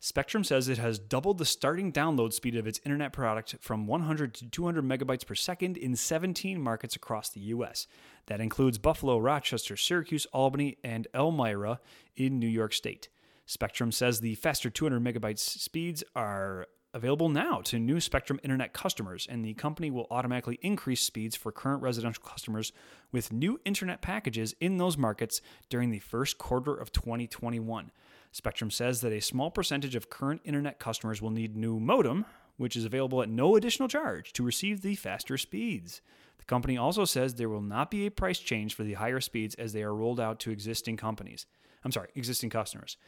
[0.00, 4.32] Spectrum says it has doubled the starting download speed of its internet product from 100
[4.34, 7.88] to 200 megabytes per second in 17 markets across the U.S.
[8.26, 11.80] That includes Buffalo, Rochester, Syracuse, Albany, and Elmira
[12.16, 13.08] in New York State.
[13.48, 19.26] Spectrum says the faster 200 megabytes speeds are available now to new Spectrum Internet customers,
[19.26, 22.72] and the company will automatically increase speeds for current residential customers
[23.10, 25.40] with new internet packages in those markets
[25.70, 27.90] during the first quarter of 2021.
[28.32, 32.26] Spectrum says that a small percentage of current internet customers will need new modem,
[32.58, 36.02] which is available at no additional charge to receive the faster speeds.
[36.36, 39.54] The company also says there will not be a price change for the higher speeds
[39.54, 41.46] as they are rolled out to existing companies.
[41.82, 42.98] I'm sorry, existing customers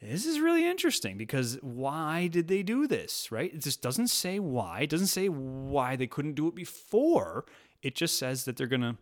[0.00, 3.52] this is really interesting because why did they do this, right?
[3.52, 4.80] It just doesn't say why.
[4.80, 7.46] It doesn't say why they couldn't do it before.
[7.82, 8.96] It just says that they're going to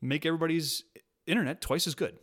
[0.00, 0.84] make everybody's
[1.26, 2.18] internet twice as good.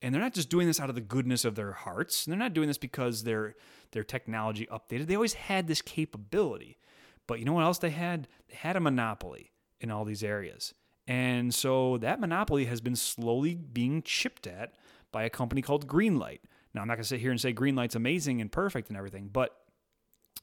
[0.00, 2.24] And they're not just doing this out of the goodness of their hearts.
[2.24, 3.54] They're not doing this because their
[3.92, 5.06] their technology updated.
[5.06, 6.78] They always had this capability.
[7.26, 8.26] But you know what else they had?
[8.48, 10.74] They had a monopoly in all these areas.
[11.06, 14.74] And so that monopoly has been slowly being chipped at
[15.12, 16.40] by a company called Greenlight
[16.74, 19.28] now, I'm not going to sit here and say Greenlight's amazing and perfect and everything,
[19.30, 19.54] but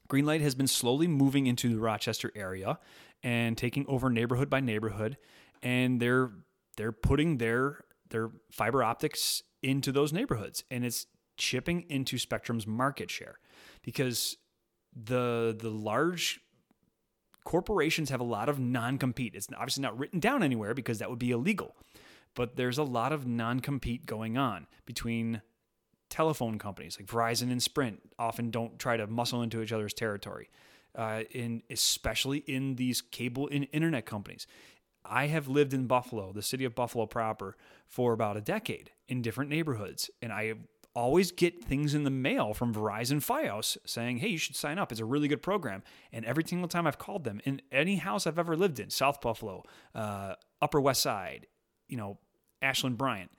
[0.09, 2.79] Greenlight has been slowly moving into the Rochester area
[3.23, 5.17] and taking over neighborhood by neighborhood,
[5.61, 6.31] and they're
[6.77, 11.07] they're putting their their fiber optics into those neighborhoods, and it's
[11.37, 13.39] chipping into Spectrum's market share
[13.81, 14.37] because
[14.93, 16.41] the the large
[17.43, 19.33] corporations have a lot of non-compete.
[19.33, 21.75] It's obviously not written down anywhere because that would be illegal.
[22.35, 25.41] But there's a lot of non-compete going on between
[26.09, 30.49] telephone companies like Verizon and Sprint often don't try to muscle into each other's territory.
[30.95, 34.47] Uh, in especially in these cable and internet companies.
[35.05, 37.55] I have lived in Buffalo, the city of Buffalo proper,
[37.87, 40.55] for about a decade in different neighborhoods, and I
[40.95, 44.91] always get things in the mail from Verizon Fios saying, "Hey, you should sign up.
[44.91, 48.25] It's a really good program." And every single time I've called them in any house
[48.25, 51.45] I've ever lived in, South Buffalo, uh, Upper West Side,
[51.87, 52.17] you know,
[52.63, 53.31] Ashland Bryant,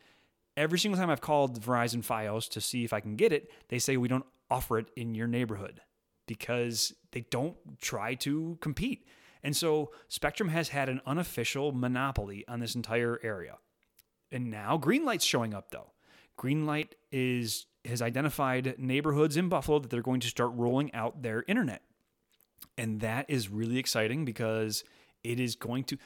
[0.60, 3.78] every single time I've called Verizon Fios to see if I can get it, they
[3.78, 5.80] say we don't offer it in your neighborhood
[6.26, 9.06] because they don't try to compete.
[9.42, 13.56] And so Spectrum has had an unofficial monopoly on this entire area.
[14.30, 15.92] And now Greenlight's showing up though.
[16.38, 21.44] Greenlight is has identified neighborhoods in Buffalo that they're going to start rolling out their
[21.48, 21.82] internet.
[22.76, 24.84] And that is really exciting because
[25.24, 25.96] it is going to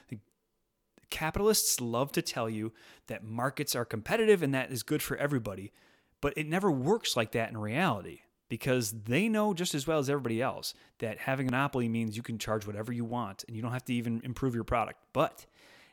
[1.10, 2.72] capitalists love to tell you
[3.06, 5.72] that markets are competitive and that is good for everybody,
[6.20, 10.10] but it never works like that in reality because they know just as well as
[10.10, 13.62] everybody else that having a monopoly means you can charge whatever you want and you
[13.62, 15.00] don't have to even improve your product.
[15.12, 15.46] But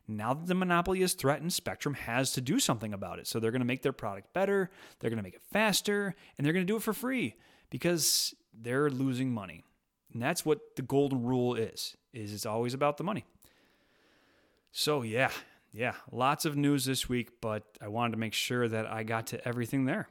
[0.07, 3.27] now that the monopoly is threatened, Spectrum has to do something about it.
[3.27, 6.45] So they're going to make their product better, they're going to make it faster, and
[6.45, 7.35] they're going to do it for free
[7.69, 9.63] because they're losing money.
[10.13, 11.95] And that's what the golden rule is.
[12.13, 13.25] Is it's always about the money.
[14.71, 15.31] So yeah,
[15.71, 19.27] yeah, lots of news this week, but I wanted to make sure that I got
[19.27, 20.09] to everything there.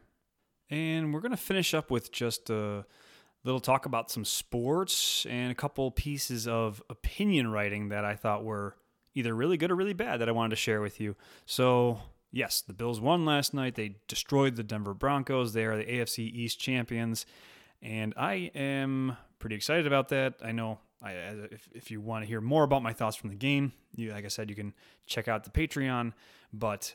[0.71, 2.85] And we're going to finish up with just a
[3.45, 8.45] little talk about some sports and a couple pieces of opinion writing that I thought
[8.45, 8.77] were
[9.15, 11.17] either really good or really bad that I wanted to share with you.
[11.47, 12.01] So,
[12.31, 13.75] yes, the Bills won last night.
[13.75, 15.53] They destroyed the Denver Broncos.
[15.53, 17.27] They are the AFC East champions.
[17.83, 20.35] And I am pretty excited about that.
[20.45, 23.37] I know I, if, if you want to hear more about my thoughts from the
[23.37, 24.75] game, you, like I said, you can
[25.07, 26.13] check out the Patreon.
[26.53, 26.95] But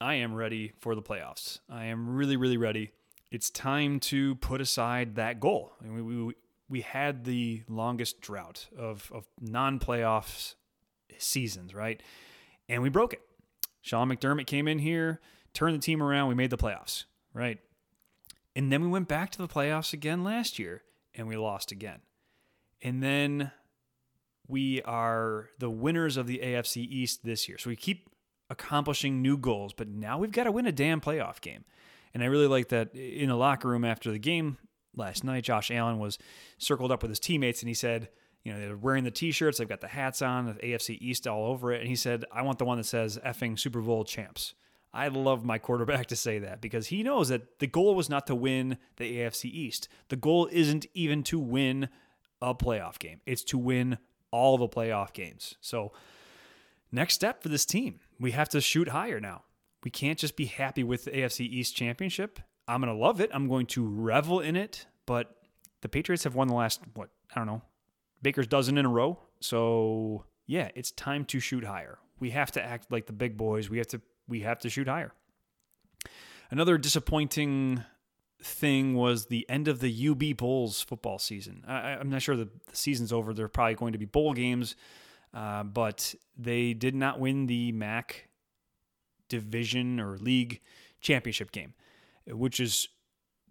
[0.00, 1.58] I am ready for the playoffs.
[1.68, 2.92] I am really, really ready
[3.30, 5.72] it's time to put aside that goal.
[5.80, 6.34] I mean, we, we,
[6.68, 10.54] we had the longest drought of, of non playoffs
[11.18, 12.02] seasons, right?
[12.68, 13.20] And we broke it.
[13.82, 15.20] Sean McDermott came in here,
[15.54, 17.58] turned the team around, we made the playoffs, right?
[18.54, 20.82] And then we went back to the playoffs again last year
[21.14, 22.00] and we lost again.
[22.82, 23.52] And then
[24.48, 27.58] we are the winners of the AFC East this year.
[27.58, 28.10] So we keep
[28.48, 31.64] accomplishing new goals, but now we've got to win a damn playoff game.
[32.12, 34.58] And I really like that in the locker room after the game
[34.96, 36.18] last night, Josh Allen was
[36.58, 38.08] circled up with his teammates and he said,
[38.42, 41.46] you know, they're wearing the t-shirts, they've got the hats on, the AFC East all
[41.46, 41.80] over it.
[41.80, 44.54] And he said, I want the one that says effing Super Bowl champs.
[44.92, 48.26] I love my quarterback to say that because he knows that the goal was not
[48.26, 49.88] to win the AFC East.
[50.08, 51.88] The goal isn't even to win
[52.42, 53.20] a playoff game.
[53.26, 53.98] It's to win
[54.30, 55.56] all the playoff games.
[55.60, 55.92] So
[56.92, 59.44] next step for this team, we have to shoot higher now.
[59.82, 62.38] We can't just be happy with the AFC East Championship.
[62.68, 63.30] I'm going to love it.
[63.32, 64.86] I'm going to revel in it.
[65.06, 65.34] But
[65.80, 67.62] the Patriots have won the last, what, I don't know,
[68.22, 69.18] Baker's dozen in a row.
[69.40, 71.98] So yeah, it's time to shoot higher.
[72.18, 73.70] We have to act like the big boys.
[73.70, 75.12] We have to we have to shoot higher.
[76.50, 77.84] Another disappointing
[78.42, 81.64] thing was the end of the UB Bulls football season.
[81.66, 83.32] I, am not sure the, the season's over.
[83.32, 84.76] There are probably going to be bowl games,
[85.34, 88.28] uh, but they did not win the MAC
[89.28, 90.60] division or league
[91.00, 91.74] championship game,
[92.26, 92.88] which is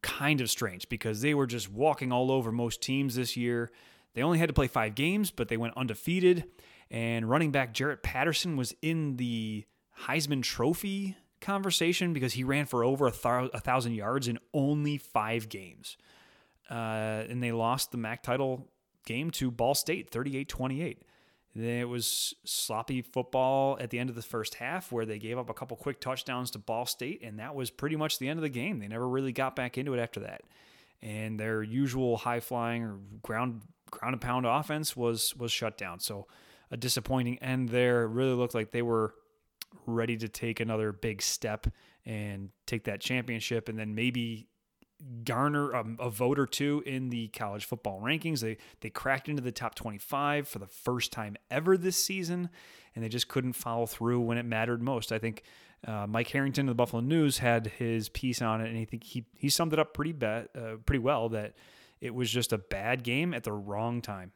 [0.02, 3.72] kind of strange because they were just walking all over most teams this year.
[4.14, 6.46] They only had to play five games, but they went undefeated.
[6.92, 9.66] And running back Jaret Patterson was in the
[10.06, 14.98] Heisman Trophy conversation because he ran for over a, th- a thousand yards in only
[14.98, 15.98] five games.
[16.70, 18.68] Uh, and they lost the MAC title
[19.06, 21.04] game to Ball State 38 28.
[21.56, 25.50] It was sloppy football at the end of the first half where they gave up
[25.50, 28.44] a couple quick touchdowns to Ball State, and that was pretty much the end of
[28.44, 28.80] the game.
[28.80, 30.42] They never really got back into it after that.
[31.02, 36.00] And their usual high flying or ground ground and pound offense was was shut down.
[36.00, 36.28] So
[36.72, 38.04] a disappointing end there.
[38.04, 39.16] It really looked like they were
[39.86, 41.68] ready to take another big step
[42.06, 44.48] and take that championship and then maybe
[45.24, 48.42] garner a, a, vote or two in the college football rankings.
[48.42, 52.50] They they cracked into the top 25 for the first time ever this season,
[52.96, 55.12] and they just couldn't follow through when it mattered most.
[55.12, 55.44] I think
[55.88, 59.04] uh, Mike Harrington of the Buffalo News had his piece on it, and I think
[59.04, 61.54] he he summed it up pretty bad, uh, pretty well that
[62.02, 64.32] it was just a bad game at the wrong time.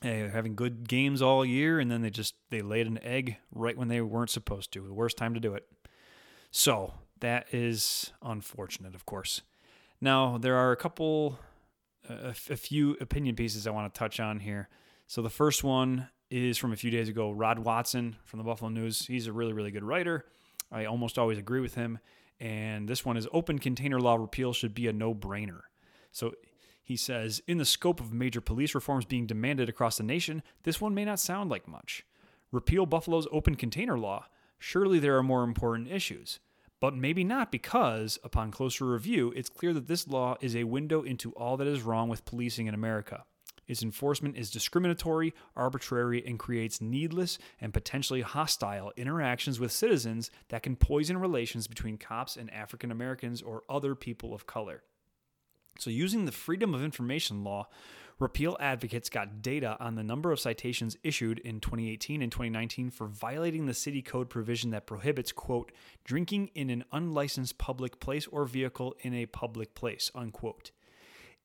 [0.00, 3.76] They having good games all year, and then they just they laid an egg right
[3.76, 4.86] when they weren't supposed to.
[4.86, 5.66] The worst time to do it.
[6.50, 9.42] So that is unfortunate, of course.
[10.00, 11.38] Now, there are a couple,
[12.08, 14.68] a, a few opinion pieces I want to touch on here.
[15.06, 17.30] So the first one is from a few days ago.
[17.30, 19.06] Rod Watson from the Buffalo News.
[19.06, 20.24] He's a really, really good writer.
[20.72, 21.98] I almost always agree with him.
[22.38, 25.60] And this one is open container law repeal should be a no brainer.
[26.10, 26.32] So
[26.90, 30.80] he says, in the scope of major police reforms being demanded across the nation, this
[30.80, 32.04] one may not sound like much.
[32.50, 34.26] Repeal Buffalo's open container law.
[34.58, 36.40] Surely there are more important issues.
[36.80, 41.02] But maybe not because, upon closer review, it's clear that this law is a window
[41.02, 43.22] into all that is wrong with policing in America.
[43.68, 50.64] Its enforcement is discriminatory, arbitrary, and creates needless and potentially hostile interactions with citizens that
[50.64, 54.82] can poison relations between cops and African Americans or other people of color.
[55.80, 57.66] So, using the Freedom of Information Law,
[58.18, 63.06] repeal advocates got data on the number of citations issued in 2018 and 2019 for
[63.06, 65.72] violating the city code provision that prohibits, quote,
[66.04, 70.70] drinking in an unlicensed public place or vehicle in a public place, unquote.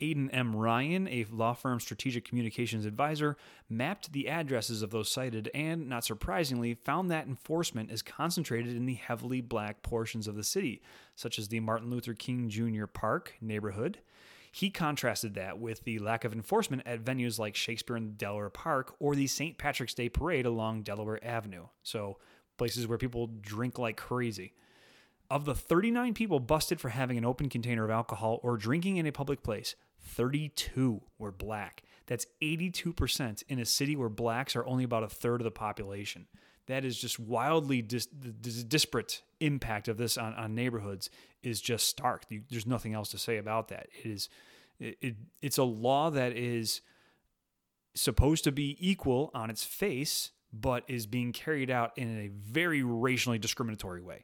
[0.01, 0.53] Aidan M.
[0.53, 3.37] Ryan, a law firm strategic communications advisor,
[3.69, 8.85] mapped the addresses of those cited and, not surprisingly, found that enforcement is concentrated in
[8.85, 10.81] the heavily black portions of the city,
[11.15, 12.87] such as the Martin Luther King Jr.
[12.87, 13.99] Park neighborhood.
[14.55, 18.95] He contrasted that with the lack of enforcement at venues like Shakespeare and Delaware Park
[18.99, 19.57] or the St.
[19.57, 21.65] Patrick's Day Parade along Delaware Avenue.
[21.83, 22.19] So,
[22.55, 24.53] places where people drink like crazy.
[25.29, 29.05] Of the 39 people busted for having an open container of alcohol or drinking in
[29.05, 31.83] a public place, 32 were black.
[32.05, 36.27] That's 82% in a city where blacks are only about a third of the population.
[36.67, 41.09] That is just wildly dis- the disparate impact of this on, on neighborhoods
[41.43, 42.23] is just stark.
[42.29, 43.87] You, there's nothing else to say about that.
[44.03, 44.29] It is
[44.79, 46.81] it, it, it's a law that is
[47.93, 52.83] supposed to be equal on its face, but is being carried out in a very
[52.83, 54.23] racially discriminatory way.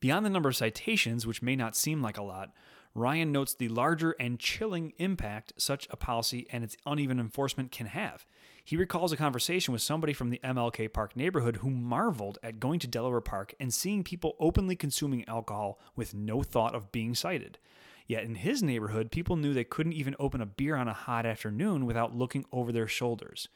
[0.00, 2.50] Beyond the number of citations, which may not seem like a lot,
[2.94, 7.86] Ryan notes the larger and chilling impact such a policy and its uneven enforcement can
[7.86, 8.26] have.
[8.64, 12.78] He recalls a conversation with somebody from the MLK Park neighborhood who marveled at going
[12.80, 17.58] to Delaware Park and seeing people openly consuming alcohol with no thought of being cited.
[18.06, 21.24] Yet in his neighborhood, people knew they couldn't even open a beer on a hot
[21.24, 23.48] afternoon without looking over their shoulders.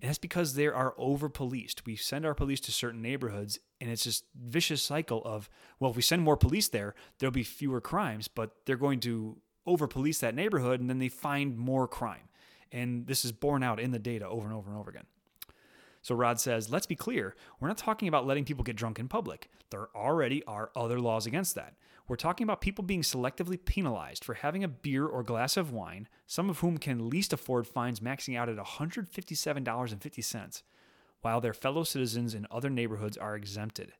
[0.00, 1.84] And that's because they are over policed.
[1.84, 5.96] We send our police to certain neighborhoods, and it's this vicious cycle of, well, if
[5.96, 9.36] we send more police there, there'll be fewer crimes, but they're going to
[9.66, 12.28] over police that neighborhood, and then they find more crime.
[12.72, 15.06] And this is borne out in the data over and over and over again.
[16.02, 19.06] So Rod says, let's be clear, we're not talking about letting people get drunk in
[19.06, 19.50] public.
[19.70, 21.74] There already are other laws against that.
[22.10, 26.08] We're talking about people being selectively penalized for having a beer or glass of wine,
[26.26, 30.62] some of whom can least afford fines maxing out at $157.50,
[31.20, 33.92] while their fellow citizens in other neighborhoods are exempted.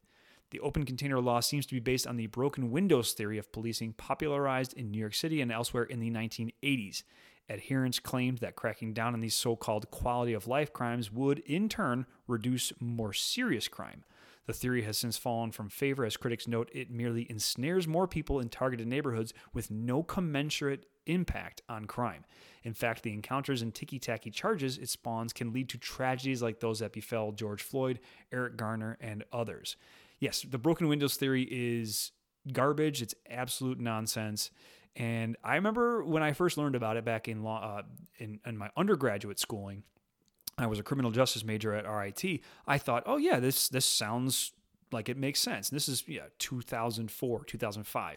[0.51, 3.93] The open container law seems to be based on the broken windows theory of policing
[3.93, 7.05] popularized in New York City and elsewhere in the 1980s.
[7.49, 11.69] Adherents claimed that cracking down on these so called quality of life crimes would, in
[11.69, 14.03] turn, reduce more serious crime.
[14.47, 18.41] The theory has since fallen from favor as critics note it merely ensnares more people
[18.41, 22.25] in targeted neighborhoods with no commensurate impact on crime.
[22.63, 26.61] In fact, the encounters and ticky tacky charges it spawns can lead to tragedies like
[26.61, 28.01] those that befell George Floyd,
[28.33, 29.77] Eric Garner, and others.
[30.19, 32.13] Yes, the broken windows theory is
[32.53, 34.51] garbage, it's absolute nonsense.
[34.97, 37.83] And I remember when I first learned about it back in law uh,
[38.19, 39.85] in, in my undergraduate schooling,
[40.61, 42.41] I was a criminal justice major at RIT.
[42.67, 44.53] I thought, oh yeah, this this sounds
[44.93, 45.71] like it makes sense.
[45.71, 48.17] And this is yeah, 2004, 2005,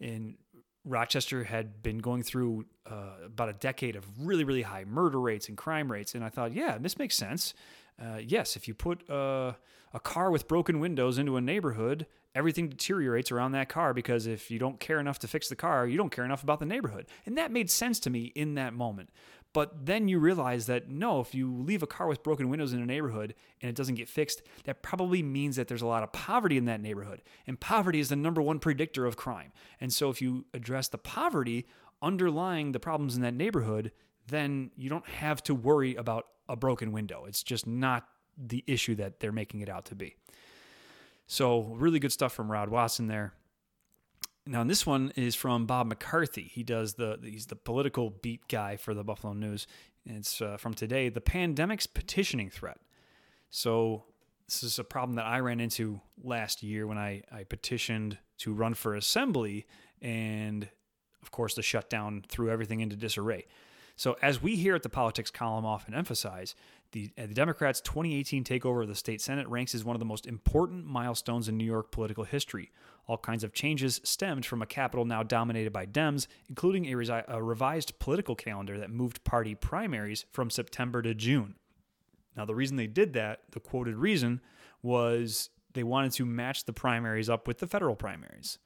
[0.00, 0.36] and
[0.84, 5.48] Rochester had been going through uh, about a decade of really, really high murder rates
[5.48, 7.54] and crime rates, and I thought, yeah, this makes sense.
[8.00, 9.52] Uh, yes, if you put uh,
[9.92, 14.50] a car with broken windows into a neighborhood, everything deteriorates around that car because if
[14.50, 17.06] you don't care enough to fix the car, you don't care enough about the neighborhood.
[17.24, 19.10] And that made sense to me in that moment.
[19.54, 22.82] But then you realize that no, if you leave a car with broken windows in
[22.82, 26.12] a neighborhood and it doesn't get fixed, that probably means that there's a lot of
[26.12, 27.22] poverty in that neighborhood.
[27.46, 29.52] And poverty is the number one predictor of crime.
[29.80, 31.66] And so if you address the poverty
[32.02, 33.92] underlying the problems in that neighborhood,
[34.26, 37.24] then you don't have to worry about a broken window.
[37.24, 40.16] It's just not the issue that they're making it out to be.
[41.28, 43.32] So, really good stuff from Rod Watson there.
[44.46, 46.50] Now, this one is from Bob McCarthy.
[46.52, 49.66] He does the he's the political beat guy for the Buffalo News.
[50.04, 51.08] It's uh, from today.
[51.08, 52.78] The pandemic's petitioning threat.
[53.50, 54.04] So
[54.46, 58.52] this is a problem that I ran into last year when I, I petitioned to
[58.52, 59.66] run for assembly,
[60.02, 60.68] and
[61.22, 63.46] of course the shutdown threw everything into disarray.
[63.96, 66.56] So, as we here at the Politics column often emphasize,
[66.92, 70.06] the, uh, the Democrats' 2018 takeover of the state Senate ranks as one of the
[70.06, 72.72] most important milestones in New York political history.
[73.06, 77.42] All kinds of changes stemmed from a capital now dominated by Dems, including a, a
[77.42, 81.56] revised political calendar that moved party primaries from September to June.
[82.36, 84.40] Now, the reason they did that, the quoted reason,
[84.82, 88.58] was they wanted to match the primaries up with the federal primaries.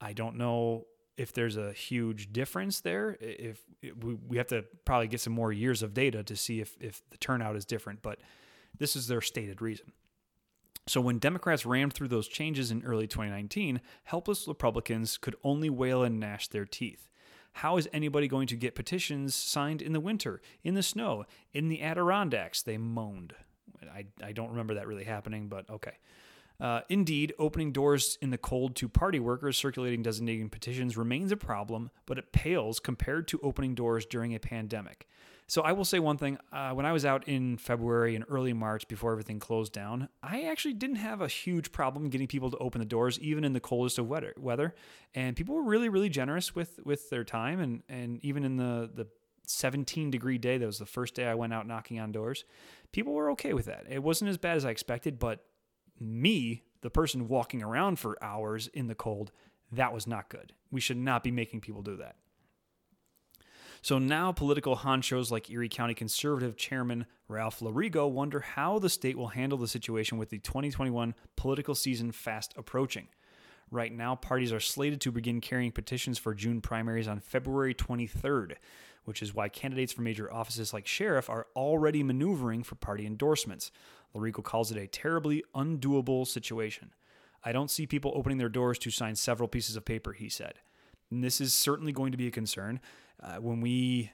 [0.00, 0.86] I don't know
[1.16, 3.16] if there's a huge difference there.
[3.20, 6.76] If, we, we have to probably get some more years of data to see if,
[6.80, 8.18] if the turnout is different, but
[8.78, 9.92] this is their stated reason.
[10.88, 16.04] So when Democrats rammed through those changes in early 2019, helpless Republicans could only wail
[16.04, 17.08] and gnash their teeth.
[17.54, 21.68] How is anybody going to get petitions signed in the winter, in the snow, in
[21.68, 22.62] the Adirondacks?
[22.62, 23.34] They moaned.
[23.82, 25.94] I, I don't remember that really happening, but okay.
[26.60, 31.36] Uh, indeed, opening doors in the cold to party workers circulating designating petitions remains a
[31.36, 35.06] problem, but it pales compared to opening doors during a pandemic.
[35.48, 38.52] So I will say one thing: uh, when I was out in February and early
[38.52, 42.56] March before everything closed down, I actually didn't have a huge problem getting people to
[42.58, 44.34] open the doors, even in the coldest of weather.
[44.36, 44.74] Weather,
[45.14, 48.90] and people were really, really generous with with their time, and and even in the
[48.92, 49.06] the
[49.48, 52.44] 17 degree day that was the first day I went out knocking on doors,
[52.92, 53.84] people were okay with that.
[53.88, 55.44] It wasn't as bad as I expected, but
[56.00, 59.32] me, the person walking around for hours in the cold,
[59.72, 60.52] that was not good.
[60.70, 62.16] We should not be making people do that.
[63.82, 69.16] So now political honchos like Erie County Conservative Chairman Ralph Lorigo wonder how the state
[69.16, 73.08] will handle the situation with the 2021 political season fast approaching.
[73.70, 78.54] Right now, parties are slated to begin carrying petitions for June primaries on February 23rd,
[79.04, 83.72] which is why candidates for major offices like sheriff are already maneuvering for party endorsements.
[84.14, 86.92] Lorigo calls it a terribly undoable situation.
[87.44, 90.54] I don't see people opening their doors to sign several pieces of paper, he said.
[91.10, 92.80] And this is certainly going to be a concern.
[93.22, 94.10] Uh, when we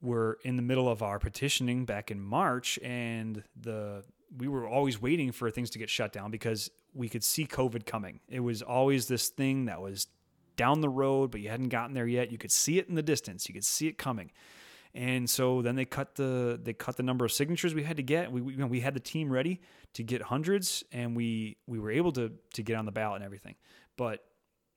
[0.00, 4.02] were in the middle of our petitioning back in March, and the
[4.36, 7.86] we were always waiting for things to get shut down because we could see COVID
[7.86, 8.20] coming.
[8.28, 10.06] It was always this thing that was
[10.56, 12.32] down the road, but you hadn't gotten there yet.
[12.32, 13.48] You could see it in the distance.
[13.48, 14.30] You could see it coming.
[14.94, 18.02] And so then they cut the they cut the number of signatures we had to
[18.02, 18.30] get.
[18.30, 19.60] We we, we had the team ready
[19.94, 23.24] to get hundreds, and we we were able to to get on the ballot and
[23.24, 23.54] everything.
[23.96, 24.24] But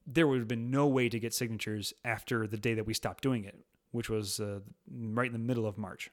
[0.06, 3.24] there would have been no way to get signatures after the day that we stopped
[3.24, 3.58] doing it,
[3.92, 4.60] which was uh,
[4.92, 6.10] right in the middle of March.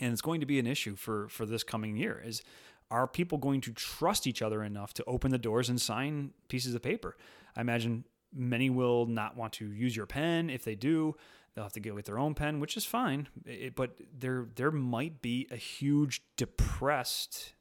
[0.00, 2.22] And it's going to be an issue for for this coming year.
[2.24, 2.42] Is
[2.90, 6.74] are people going to trust each other enough to open the doors and sign pieces
[6.74, 7.16] of paper?
[7.56, 10.50] I imagine many will not want to use your pen.
[10.50, 11.16] If they do,
[11.54, 13.28] They'll have to go with their own pen, which is fine.
[13.44, 17.54] It, but there there might be a huge depressed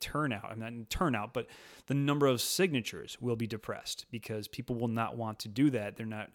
[0.00, 0.46] turnout.
[0.50, 1.46] I'm not in turnout, but
[1.86, 5.96] the number of signatures will be depressed because people will not want to do that.
[5.96, 6.30] They're not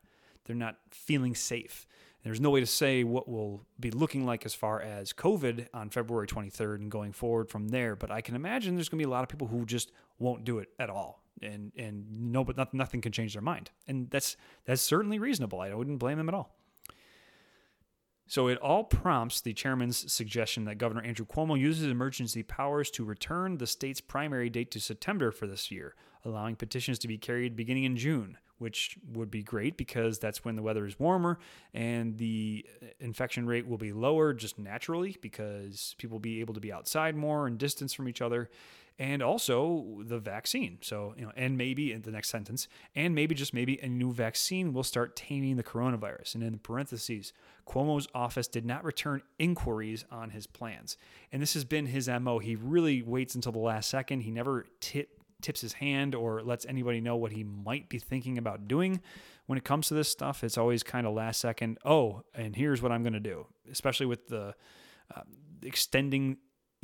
[0.46, 1.88] they're not feeling safe.
[2.24, 5.92] There's no way to say what will be looking like as far as COVID on
[5.92, 7.96] February 23rd and going forward from there.
[7.96, 10.44] But I can imagine there's going to be a lot of people who just won't
[10.44, 14.38] do it at all, and and no, but nothing can change their mind, and that's
[14.66, 15.62] that's certainly reasonable.
[15.62, 16.56] I wouldn't blame them at all.
[18.28, 23.06] So it all prompts the chairman's suggestion that Governor Andrew Cuomo uses emergency powers to
[23.06, 27.56] return the state's primary date to September for this year, allowing petitions to be carried
[27.56, 31.38] beginning in June, which would be great because that's when the weather is warmer
[31.74, 36.54] and the uh, infection rate will be lower just naturally because people will be able
[36.56, 38.50] to be outside more and distance from each other
[38.98, 40.78] and also the vaccine.
[40.82, 44.14] So, you know, and maybe in the next sentence, and maybe just maybe a new
[44.14, 46.36] vaccine will start taming the coronavirus.
[46.36, 47.34] And in parentheses,
[47.68, 50.98] Cuomo's office did not return inquiries on his plans.
[51.32, 52.40] And this has been his MO.
[52.40, 54.22] He really waits until the last second.
[54.22, 55.10] He never tip,
[55.42, 59.02] tips his hand or lets anybody know what he might be thinking about doing.
[59.46, 61.80] When it comes to this stuff, it's always kind of last second.
[61.84, 64.56] Oh, and here's what I'm going to do, especially with the
[65.14, 65.22] uh,
[65.62, 66.38] extending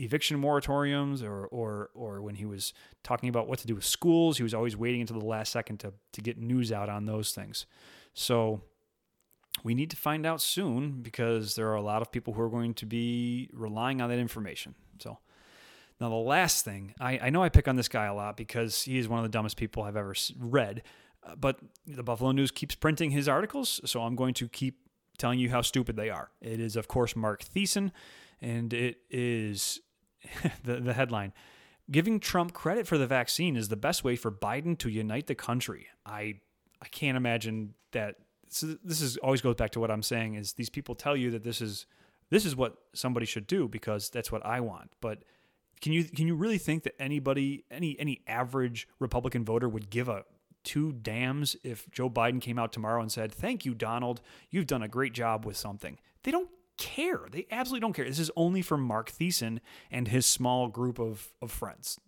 [0.04, 2.74] eviction moratoriums or or or when he was
[3.04, 5.80] talking about what to do with schools, he was always waiting until the last second
[5.80, 7.66] to to get news out on those things.
[8.14, 8.62] So
[9.64, 12.50] we need to find out soon because there are a lot of people who are
[12.50, 14.76] going to be relying on that information.
[15.00, 15.20] So
[16.00, 18.84] now the last thing, I, I know I pick on this guy a lot because
[18.84, 20.84] he is one of the dumbest people I've ever read,
[21.24, 24.80] uh, but the Buffalo News keeps printing his articles, so I'm going to keep
[25.18, 26.32] telling you how stupid they are.
[26.42, 27.92] It is, of course, Marc Thiessen,
[28.42, 29.80] and it is
[30.64, 31.34] the, the headline
[31.92, 35.36] Giving Trump credit for the vaccine is the best way for Biden to unite the
[35.36, 35.88] country.
[36.06, 36.40] I
[36.82, 38.16] I can't imagine that.
[38.48, 41.32] So this is always goes back to what I'm saying is these people tell you
[41.32, 41.86] that this is
[42.30, 44.92] this is what somebody should do because that's what I want.
[45.02, 45.24] But
[45.82, 50.08] can you can you really think that anybody any any average Republican voter would give
[50.08, 50.24] a
[50.64, 54.22] two damns if Joe Biden came out tomorrow and said, "Thank you, Donald.
[54.50, 56.50] You've done a great job with something." They don't
[56.82, 57.22] care.
[57.32, 58.06] They absolutely don't care.
[58.06, 59.60] This is only for Marc Thiessen
[59.92, 62.00] and his small group of, of friends.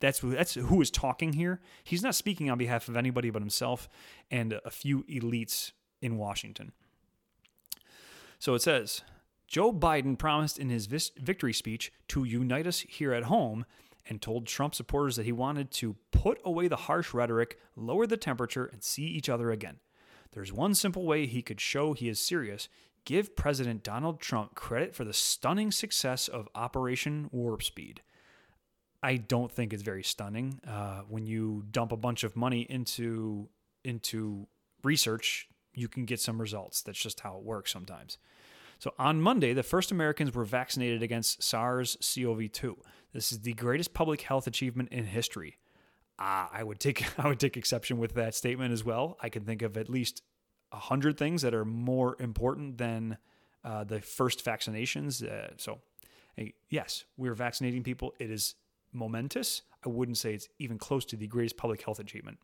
[0.00, 1.60] That's who, that's who is talking here.
[1.84, 3.88] He's not speaking on behalf of anybody but himself
[4.30, 5.72] and a few elites
[6.02, 6.72] in Washington.
[8.38, 9.02] So it says
[9.46, 13.64] Joe Biden promised in his victory speech to unite us here at home
[14.08, 18.16] and told Trump supporters that he wanted to put away the harsh rhetoric, lower the
[18.16, 19.78] temperature, and see each other again.
[20.32, 22.68] There's one simple way he could show he is serious
[23.06, 28.02] give President Donald Trump credit for the stunning success of Operation Warp Speed.
[29.02, 30.60] I don't think it's very stunning.
[30.66, 33.48] Uh, when you dump a bunch of money into
[33.84, 34.46] into
[34.82, 36.82] research, you can get some results.
[36.82, 38.18] That's just how it works sometimes.
[38.78, 42.76] So on Monday, the first Americans were vaccinated against SARS CoV 2.
[43.12, 45.56] This is the greatest public health achievement in history.
[46.18, 49.16] Uh, I would take I would take exception with that statement as well.
[49.22, 50.22] I can think of at least
[50.72, 53.18] a hundred things that are more important than
[53.64, 55.22] uh, the first vaccinations.
[55.22, 55.80] Uh, so,
[56.36, 58.14] hey, yes, we're vaccinating people.
[58.18, 58.54] It is
[58.92, 59.62] momentous.
[59.84, 62.38] I wouldn't say it's even close to the greatest public health achievement.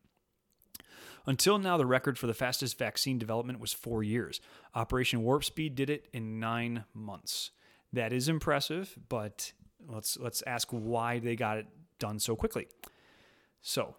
[1.26, 4.40] Until now, the record for the fastest vaccine development was four years.
[4.74, 7.52] Operation Warp Speed did it in nine months.
[7.92, 9.52] That is impressive, but
[9.86, 11.66] let's let's ask why they got it
[11.98, 12.66] done so quickly.
[13.60, 13.96] So,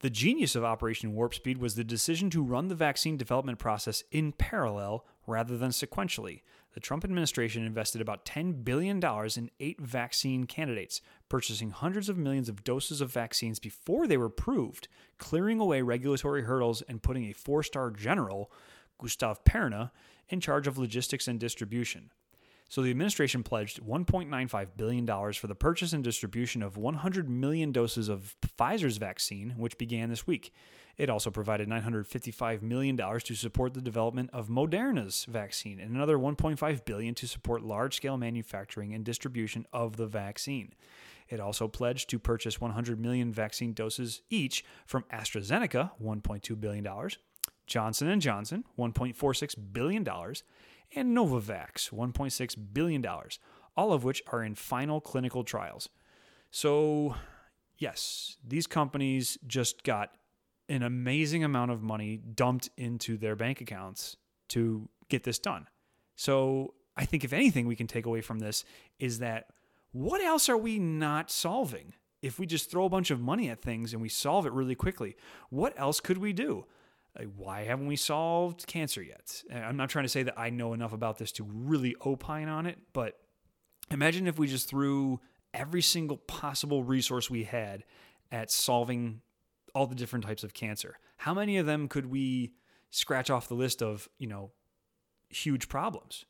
[0.00, 4.02] the genius of Operation Warp Speed was the decision to run the vaccine development process
[4.10, 6.42] in parallel rather than sequentially.
[6.74, 12.50] The Trump administration invested about $10 billion in eight vaccine candidates, purchasing hundreds of millions
[12.50, 17.32] of doses of vaccines before they were approved, clearing away regulatory hurdles and putting a
[17.32, 18.50] four star general,
[19.00, 19.90] Gustav Perna,
[20.28, 22.10] in charge of logistics and distribution.
[22.68, 28.08] So the administration pledged $1.95 billion for the purchase and distribution of 100 million doses
[28.08, 30.52] of Pfizer's vaccine, which began this week.
[30.96, 36.84] It also provided $955 million to support the development of Moderna's vaccine and another 1.5
[36.84, 40.72] billion to support large-scale manufacturing and distribution of the vaccine.
[41.28, 46.88] It also pledged to purchase 100 million vaccine doses each from AstraZeneca, $1.2 billion,
[47.66, 50.04] Johnson & Johnson, $1.46 billion,
[50.94, 53.04] and Novavax, $1.6 billion,
[53.76, 55.88] all of which are in final clinical trials.
[56.50, 57.16] So,
[57.78, 60.16] yes, these companies just got
[60.68, 64.16] an amazing amount of money dumped into their bank accounts
[64.48, 65.66] to get this done.
[66.14, 68.64] So, I think if anything we can take away from this
[68.98, 69.48] is that
[69.92, 71.92] what else are we not solving?
[72.22, 74.74] If we just throw a bunch of money at things and we solve it really
[74.74, 75.16] quickly,
[75.50, 76.64] what else could we do?
[77.18, 79.42] Like, why haven't we solved cancer yet?
[79.50, 82.48] And I'm not trying to say that I know enough about this to really opine
[82.48, 83.18] on it, but
[83.90, 85.20] imagine if we just threw
[85.54, 87.84] every single possible resource we had
[88.30, 89.22] at solving
[89.74, 90.98] all the different types of cancer.
[91.18, 92.52] How many of them could we
[92.90, 94.52] scratch off the list of, you know,
[95.30, 96.24] huge problems?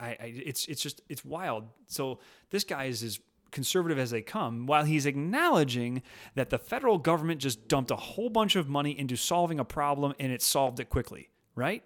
[0.00, 1.68] I, I it's it's just it's wild.
[1.86, 2.18] So
[2.50, 3.20] this guy is as
[3.54, 6.02] conservative as they come, while he's acknowledging
[6.34, 10.12] that the federal government just dumped a whole bunch of money into solving a problem
[10.20, 11.82] and it solved it quickly, right?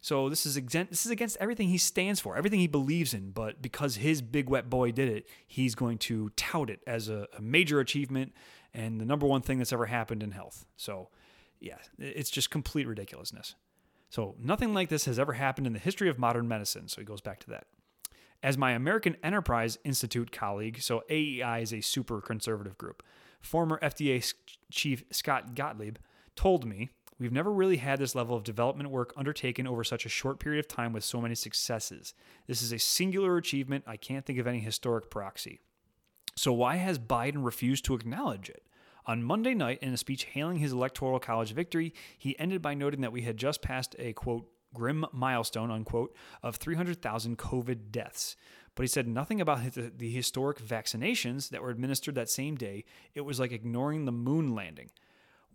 [0.00, 3.30] So this is against, this is against everything he stands for, everything he believes in.
[3.30, 7.26] But because his big wet boy did it, he's going to tout it as a,
[7.36, 8.32] a major achievement
[8.72, 10.66] and the number one thing that's ever happened in health.
[10.76, 11.08] So,
[11.58, 13.56] yeah, it's just complete ridiculousness.
[14.10, 16.88] So nothing like this has ever happened in the history of modern medicine.
[16.88, 17.66] So he goes back to that.
[18.46, 23.02] As my American Enterprise Institute colleague, so AEI is a super conservative group,
[23.40, 24.32] former FDA
[24.70, 25.96] chief Scott Gottlieb
[26.36, 30.08] told me, We've never really had this level of development work undertaken over such a
[30.08, 32.14] short period of time with so many successes.
[32.46, 33.82] This is a singular achievement.
[33.84, 35.58] I can't think of any historic proxy.
[36.36, 38.62] So, why has Biden refused to acknowledge it?
[39.06, 43.00] On Monday night, in a speech hailing his Electoral College victory, he ended by noting
[43.00, 44.46] that we had just passed a quote,
[44.76, 48.36] grim milestone, unquote, of 300,000 COVID deaths.
[48.74, 52.84] But he said nothing about the, historic vaccinations that were administered that same day.
[53.14, 54.90] It was like ignoring the moon landing.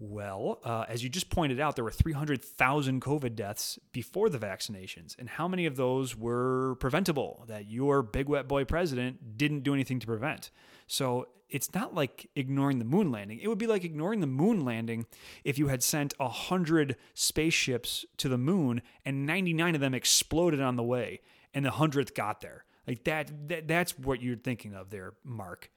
[0.03, 5.15] Well, uh, as you just pointed out, there were 300,000 COVID deaths before the vaccinations.
[5.19, 9.75] And how many of those were preventable that your big wet boy president didn't do
[9.75, 10.49] anything to prevent?
[10.87, 13.41] So it's not like ignoring the moon landing.
[13.43, 15.05] It would be like ignoring the moon landing
[15.43, 20.77] if you had sent 100 spaceships to the moon and 99 of them exploded on
[20.77, 21.21] the way
[21.53, 22.65] and the 100th got there.
[22.87, 25.69] Like that, that that's what you're thinking of there, Marc.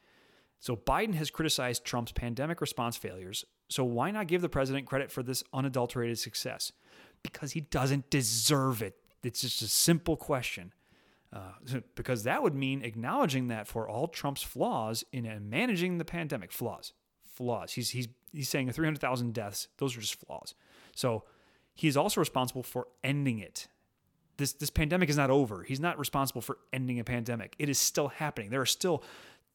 [0.60, 3.44] So Biden has criticized Trump's pandemic response failures.
[3.68, 6.72] So why not give the president credit for this unadulterated success?
[7.22, 8.96] Because he doesn't deserve it.
[9.22, 10.72] It's just a simple question.
[11.32, 11.52] Uh,
[11.94, 16.92] because that would mean acknowledging that for all Trump's flaws in managing the pandemic, flaws,
[17.34, 17.72] flaws.
[17.72, 20.54] He's he's he's saying 300,000 deaths; those are just flaws.
[20.94, 21.24] So
[21.74, 23.68] he's also responsible for ending it.
[24.36, 25.64] this this pandemic is not over.
[25.64, 27.56] He's not responsible for ending a pandemic.
[27.58, 28.50] It is still happening.
[28.50, 29.02] There are still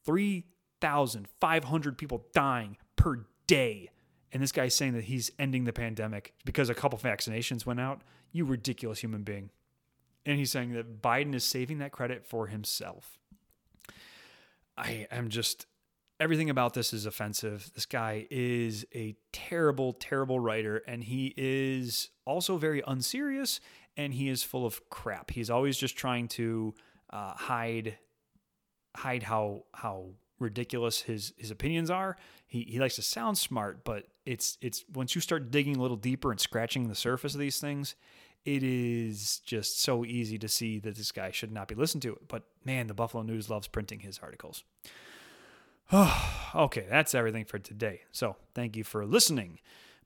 [0.05, 3.89] 3,500 people dying per day.
[4.31, 8.01] And this guy's saying that he's ending the pandemic because a couple vaccinations went out.
[8.31, 9.49] You ridiculous human being.
[10.25, 13.17] And he's saying that Biden is saving that credit for himself.
[14.77, 15.65] I am just
[16.19, 17.71] everything about this is offensive.
[17.73, 23.59] This guy is a terrible, terrible writer, and he is also very unserious
[23.97, 25.31] and he is full of crap.
[25.31, 26.73] He's always just trying to
[27.09, 27.97] uh, hide
[28.95, 32.17] hide how how ridiculous his his opinions are.
[32.47, 35.97] He he likes to sound smart, but it's it's once you start digging a little
[35.97, 37.95] deeper and scratching the surface of these things,
[38.45, 42.17] it is just so easy to see that this guy should not be listened to.
[42.27, 44.63] But man, the Buffalo News loves printing his articles.
[46.55, 48.01] okay, that's everything for today.
[48.11, 49.59] So, thank you for listening.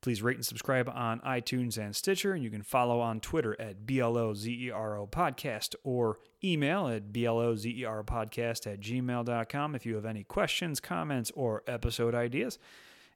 [0.04, 2.34] Please rate and subscribe on iTunes and Stitcher.
[2.34, 8.82] And you can follow on Twitter at BLOZERO Podcast or email at BLOZERO Podcast at
[8.82, 12.60] gmail.com if you have any questions, comments, or episode ideas.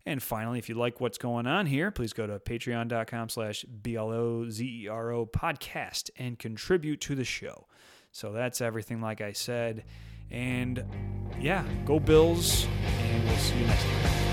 [0.06, 5.30] And finally, if you like what's going on here, please go to patreon.com slash BLOZERO
[5.30, 7.68] podcast and contribute to the show.
[8.14, 9.84] So that's everything, like I said.
[10.32, 10.86] And
[11.38, 12.66] yeah, go Bills,
[13.02, 14.27] and we'll see you next time.